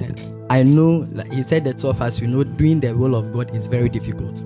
[0.00, 1.08] I, I know.
[1.12, 3.66] Like he said, the two of us, we know doing the will of God is
[3.66, 4.44] very difficult.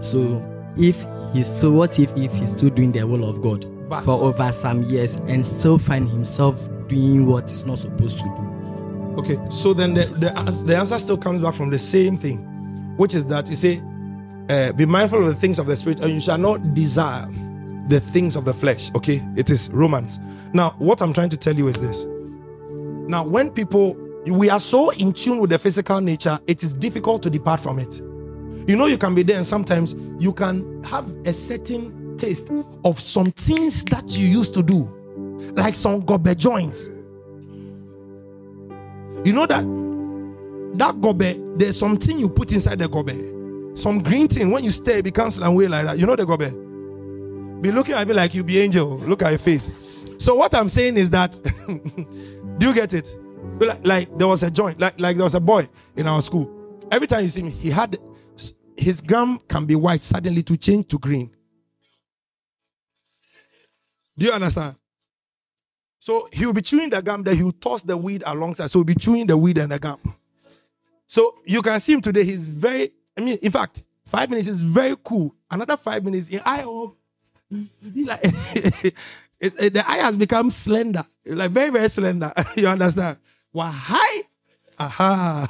[0.00, 0.42] So
[0.76, 4.12] if he's still, what if if he's still doing the will of God But- for
[4.24, 9.14] over some years and still find himself doing what he's not supposed to do?
[9.18, 12.38] Okay, so then the, the, the answer still comes back from the same thing,
[12.96, 13.82] which is that you say,
[14.48, 17.28] uh, be mindful of the things of the spirit, and you shall not desire
[17.88, 18.90] the things of the flesh.
[18.94, 20.18] Okay, it is Romans.
[20.52, 22.04] Now, what I'm trying to tell you is this.
[23.08, 23.96] Now, when people,
[24.26, 27.78] we are so in tune with the physical nature, it is difficult to depart from
[27.78, 28.00] it.
[28.68, 32.50] You know, you can be there, and sometimes you can have a certain taste
[32.84, 34.84] of some things that you used to do,
[35.56, 36.88] like some gobe joints.
[39.24, 39.64] You know that
[40.78, 44.50] that gobe, there's something you put inside the gobe, some green thing.
[44.50, 45.98] When you stay, it becomes a way like that.
[45.98, 47.62] You know the gobe.
[47.62, 48.98] Be looking at me like you be angel.
[48.98, 49.70] Look at your face.
[50.18, 51.38] So what I'm saying is that,
[52.58, 53.14] do you get it?
[53.60, 56.50] Like, like there was a joint, like like there was a boy in our school.
[56.90, 57.98] Every time you see me, he had
[58.76, 61.30] his gum can be white suddenly to change to green.
[64.16, 64.76] Do you understand?
[65.98, 68.70] So he will be chewing the gum, then he will toss the weed alongside.
[68.70, 69.98] So he'll be chewing the weed and the gum.
[71.06, 72.24] So you can see him today.
[72.24, 75.34] He's very, I mean, in fact, five minutes is very cool.
[75.50, 76.98] Another five minutes, in eye hope,
[77.50, 78.22] like
[79.40, 82.32] the eye has become slender, like very, very slender.
[82.56, 83.18] you understand?
[83.52, 84.22] Why?
[84.78, 85.48] Aha.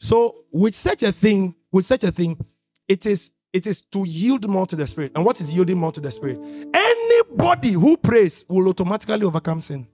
[0.00, 2.38] So with such a thing, with such a thing,
[2.86, 5.12] it is it is to yield more to the spirit.
[5.14, 6.38] And what is yielding more to the spirit?
[6.74, 9.86] Anybody who prays will automatically overcome sin.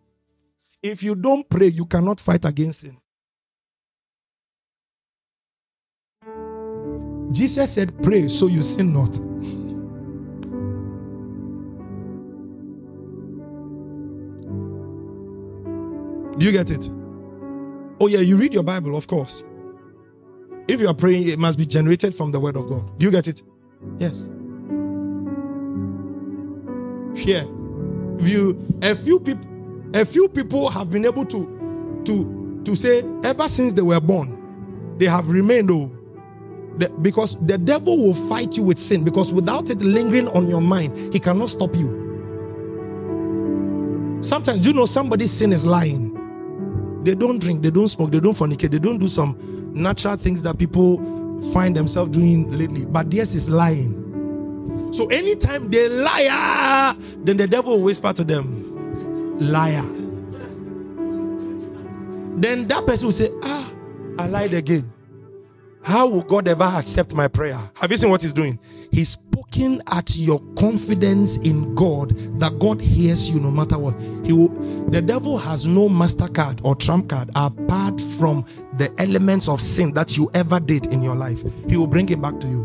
[0.83, 2.97] If you don't pray, you cannot fight against sin.
[7.31, 9.13] Jesus said, Pray so you sin not.
[16.39, 16.91] Do you get it?
[18.01, 19.45] Oh, yeah, you read your Bible, of course.
[20.69, 22.99] If you are praying, it must be generated from the word of God.
[22.99, 23.43] Do you get it?
[23.99, 24.31] Yes.
[27.15, 27.45] Here,
[28.21, 29.47] you a few people
[29.95, 34.95] a few people have been able to to to say ever since they were born,
[34.99, 35.91] they have remained oh.
[36.79, 40.61] The, because the devil will fight you with sin because without it lingering on your
[40.63, 42.15] mind, he cannot stop you.
[44.23, 46.10] Sometimes you know somebody's sin is lying.
[47.03, 49.37] They don't drink, they don't smoke, they don't fornicate, they don't do some
[49.73, 50.99] natural things that people
[51.53, 52.85] find themselves doing lately.
[52.85, 54.91] But theirs is lying.
[54.93, 59.85] So anytime they lie, then the devil will whisper to them, liar.
[62.41, 63.73] Then that person will say, ah,
[64.19, 64.91] I lied again.
[65.83, 67.59] How will God ever accept my prayer?
[67.81, 68.59] Have you seen what he's doing?
[68.93, 73.99] He's poking at your confidence in God that God hears you no matter what.
[74.27, 74.49] He will
[74.91, 78.45] the devil has no mastercard or trump card apart from
[78.77, 81.43] the elements of sin that you ever did in your life.
[81.69, 82.65] He will bring it back to you.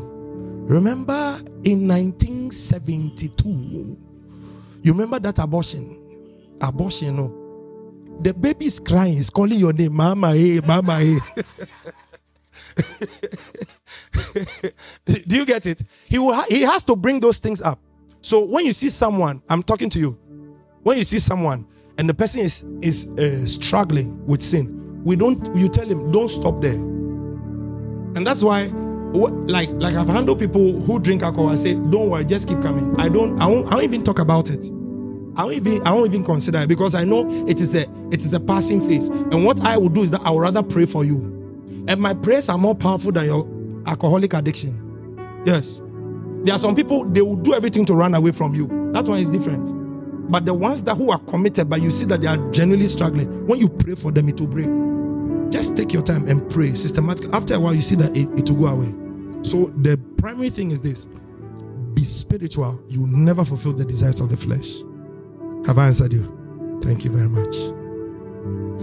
[0.67, 3.97] Remember in 1972,
[4.81, 6.01] you remember that abortion?
[6.61, 7.41] Abortion, no.
[8.21, 11.17] The baby is crying, is calling your name, Mama, hey, Mama, hey.
[11.37, 11.41] Eh.
[15.05, 15.81] Do you get it?
[16.07, 17.79] He will ha- he has to bring those things up.
[18.21, 20.17] So when you see someone, I'm talking to you.
[20.83, 21.65] When you see someone
[21.97, 26.29] and the person is is uh, struggling with sin, we don't you tell him don't
[26.29, 26.73] stop there.
[26.73, 28.65] And that's why
[29.13, 32.99] like like I've handled people who drink alcohol and say don't worry, just keep coming.
[32.99, 34.65] I don't I won't I won't even talk about it.
[35.37, 38.21] I won't even I won't even consider it because I know it is a it
[38.21, 39.09] is a passing phase.
[39.09, 41.34] And what I will do is that I would rather pray for you.
[41.87, 43.47] And my prayers are more powerful than your
[43.85, 45.41] alcoholic addiction.
[45.45, 45.81] Yes.
[46.43, 48.67] There are some people they will do everything to run away from you.
[48.93, 49.71] That one is different.
[50.31, 53.45] But the ones that who are committed, but you see that they are genuinely struggling,
[53.47, 54.69] when you pray for them, it will break.
[55.51, 57.31] Just take your time and pray systematically.
[57.31, 58.93] After a while, you see that it, it will go away.
[59.43, 61.07] So the primary thing is this:
[61.93, 62.81] be spiritual.
[62.89, 64.77] You never fulfill the desires of the flesh.
[65.67, 66.79] Have I answered you?
[66.83, 67.55] Thank you very much.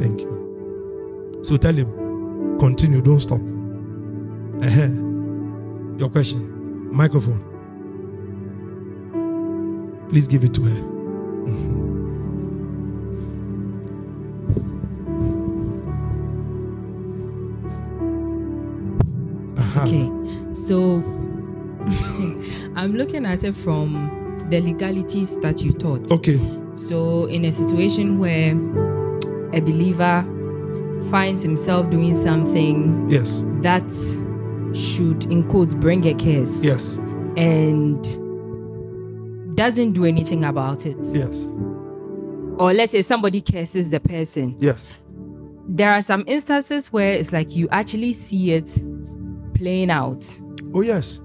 [0.01, 1.41] Thank you.
[1.43, 1.89] So tell him,
[2.59, 3.41] continue, don't stop.
[4.63, 4.89] Uh-huh.
[5.99, 6.49] Your question.
[6.95, 7.49] Microphone.
[10.09, 10.83] Please give it to her.
[11.47, 11.93] Mhm.
[19.59, 19.87] Uh-huh.
[19.87, 21.03] Okay, so
[22.77, 26.11] I'm looking at it from the legalities that you taught.
[26.13, 26.41] Okay.
[26.75, 28.53] So, in a situation where
[29.53, 30.25] a believer
[31.13, 33.45] finds himself doing something Yes.
[33.61, 33.85] that
[34.75, 36.97] should, in quotes, bring a curse Yes.
[37.37, 38.03] and
[39.55, 41.47] doesn't do anything about it, Yes.
[42.59, 44.91] or let's say somebody curses the person, Yes.
[45.69, 48.83] there are some instances where it's like you actually see it
[49.55, 50.27] playing out.
[50.75, 51.21] Oh yes.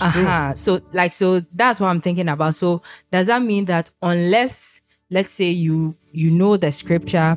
[0.00, 0.52] Aha.
[0.56, 2.54] So like so that's what I'm thinking about.
[2.54, 4.80] So does that mean that unless
[5.10, 7.36] let's say you you know the scripture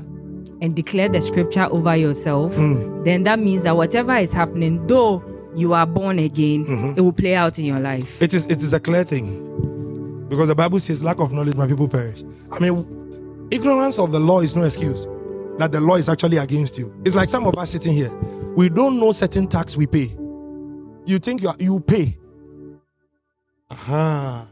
[0.66, 3.04] and declare the scripture over yourself, Hmm.
[3.04, 5.24] then that means that whatever is happening, though
[5.56, 6.98] you are born again, Mm-hmm.
[6.98, 8.22] it will play out in your life.
[8.22, 9.44] It is it is a clear thing.
[10.30, 12.24] Because the Bible says lack of knowledge my people perish.
[12.52, 15.08] I mean ignorance of the law is no excuse.
[15.60, 16.92] That the law is actually against you.
[17.06, 18.12] It's like some of us sitting here.
[18.58, 20.16] We don't know certain tax we pay.
[21.06, 22.18] You think you are, you pay.
[23.70, 24.48] Aha.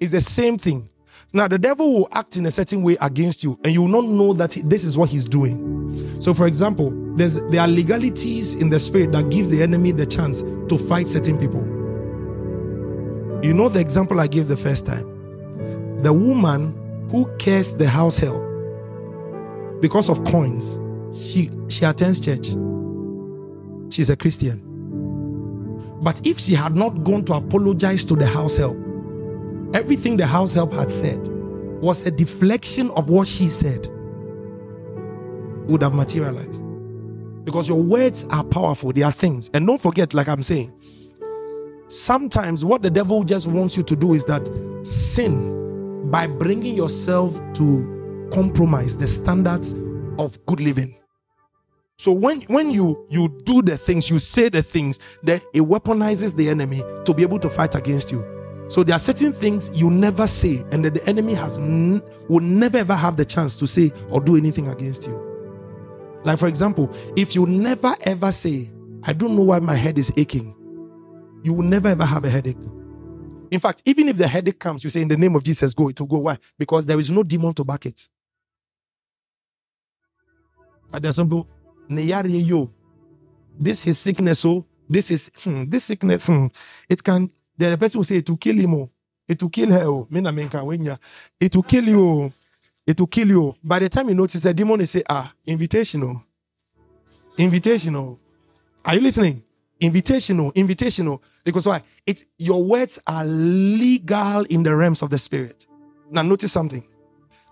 [0.00, 0.88] It's the same thing.
[1.34, 4.04] Now the devil will act in a certain way against you, and you will not
[4.04, 6.20] know that this is what he's doing.
[6.20, 10.40] So, for example, there are legalities in the spirit that gives the enemy the chance
[10.40, 11.60] to fight certain people.
[13.42, 16.02] You know the example I gave the first time.
[16.02, 18.42] The woman who cares the house help
[19.80, 20.80] because of coins,
[21.14, 22.48] she she attends church.
[23.90, 24.64] She's a Christian.
[26.00, 28.78] But if she had not gone to apologize to the house help,
[29.74, 31.18] everything the house help had said
[31.80, 33.86] was a deflection of what she said
[35.68, 36.64] would have materialized.
[37.44, 39.50] Because your words are powerful, they are things.
[39.54, 40.72] And don't forget, like I'm saying,
[41.88, 44.46] sometimes what the devil just wants you to do is that
[44.82, 49.74] sin by bringing yourself to compromise the standards
[50.18, 50.94] of good living.
[51.96, 56.34] So when when you you do the things, you say the things, then it weaponizes
[56.36, 58.37] the enemy to be able to fight against you.
[58.68, 62.40] So there are certain things you never say, and that the enemy has n- will
[62.40, 65.36] never ever have the chance to say or do anything against you.
[66.24, 68.70] Like for example, if you never ever say,
[69.04, 70.54] "I don't know why my head is aching,"
[71.42, 72.58] you will never ever have a headache.
[73.50, 75.88] In fact, even if the headache comes, you say, "In the name of Jesus, go."
[75.88, 76.18] It will go.
[76.18, 76.38] Why?
[76.58, 78.08] Because there is no demon to back it.
[80.92, 81.48] At the simple,
[81.88, 82.70] "Ne yare yo,
[83.58, 84.44] this is sickness.
[84.44, 86.26] Oh, this is hmm, this sickness.
[86.26, 86.46] Hmm,
[86.88, 87.30] it can.
[87.58, 88.74] The person will say it will kill him.
[88.74, 88.90] Oh,
[89.26, 89.82] it will kill her.
[89.82, 90.06] Oh.
[91.40, 92.00] It will kill you.
[92.00, 92.32] oh.
[92.88, 93.54] It will kill you.
[93.62, 96.22] By the time you notice, the demon is say, ah, invitational,
[97.36, 98.18] invitational.
[98.82, 99.42] Are you listening?
[99.78, 101.20] Invitational, invitational.
[101.44, 101.82] Because why?
[102.06, 105.66] It's your words are legal in the realms of the spirit.
[106.10, 106.82] Now notice something.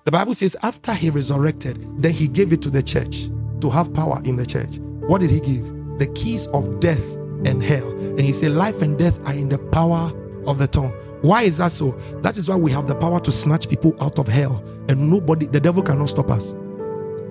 [0.05, 3.29] The Bible says after he resurrected, then he gave it to the church
[3.61, 4.79] to have power in the church.
[4.79, 5.99] What did he give?
[5.99, 7.05] The keys of death
[7.47, 7.89] and hell.
[7.91, 10.13] And he said, Life and death are in the power
[10.47, 10.93] of the tongue.
[11.23, 11.93] Why is that so?
[12.23, 15.47] That is why we have the power to snatch people out of hell, and nobody,
[15.47, 16.55] the devil cannot stop us.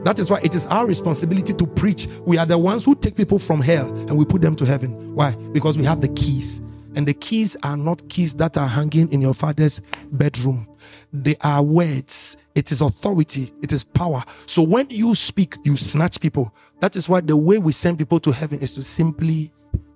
[0.05, 2.07] That is why it is our responsibility to preach.
[2.25, 5.15] We are the ones who take people from hell and we put them to heaven.
[5.15, 5.31] Why?
[5.31, 6.61] Because we have the keys.
[6.93, 9.81] And the keys are not keys that are hanging in your father's
[10.11, 10.67] bedroom.
[11.11, 12.37] They are words.
[12.53, 13.51] It is authority.
[13.63, 14.23] It is power.
[14.45, 16.53] So when you speak, you snatch people.
[16.81, 19.51] That is why the way we send people to heaven is to simply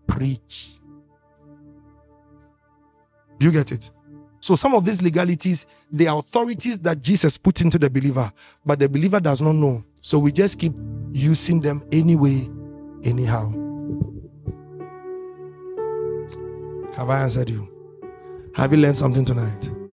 [0.09, 0.71] preach.
[3.39, 3.89] Do you get it?
[4.41, 8.31] So some of these legalities, they are authorities that Jesus put into the believer,
[8.65, 9.83] but the believer does not know.
[10.01, 10.73] So we just keep
[11.13, 12.49] using them anyway,
[13.03, 13.51] anyhow.
[16.95, 17.69] Have I answered you?
[18.55, 19.69] Have you learned something tonight?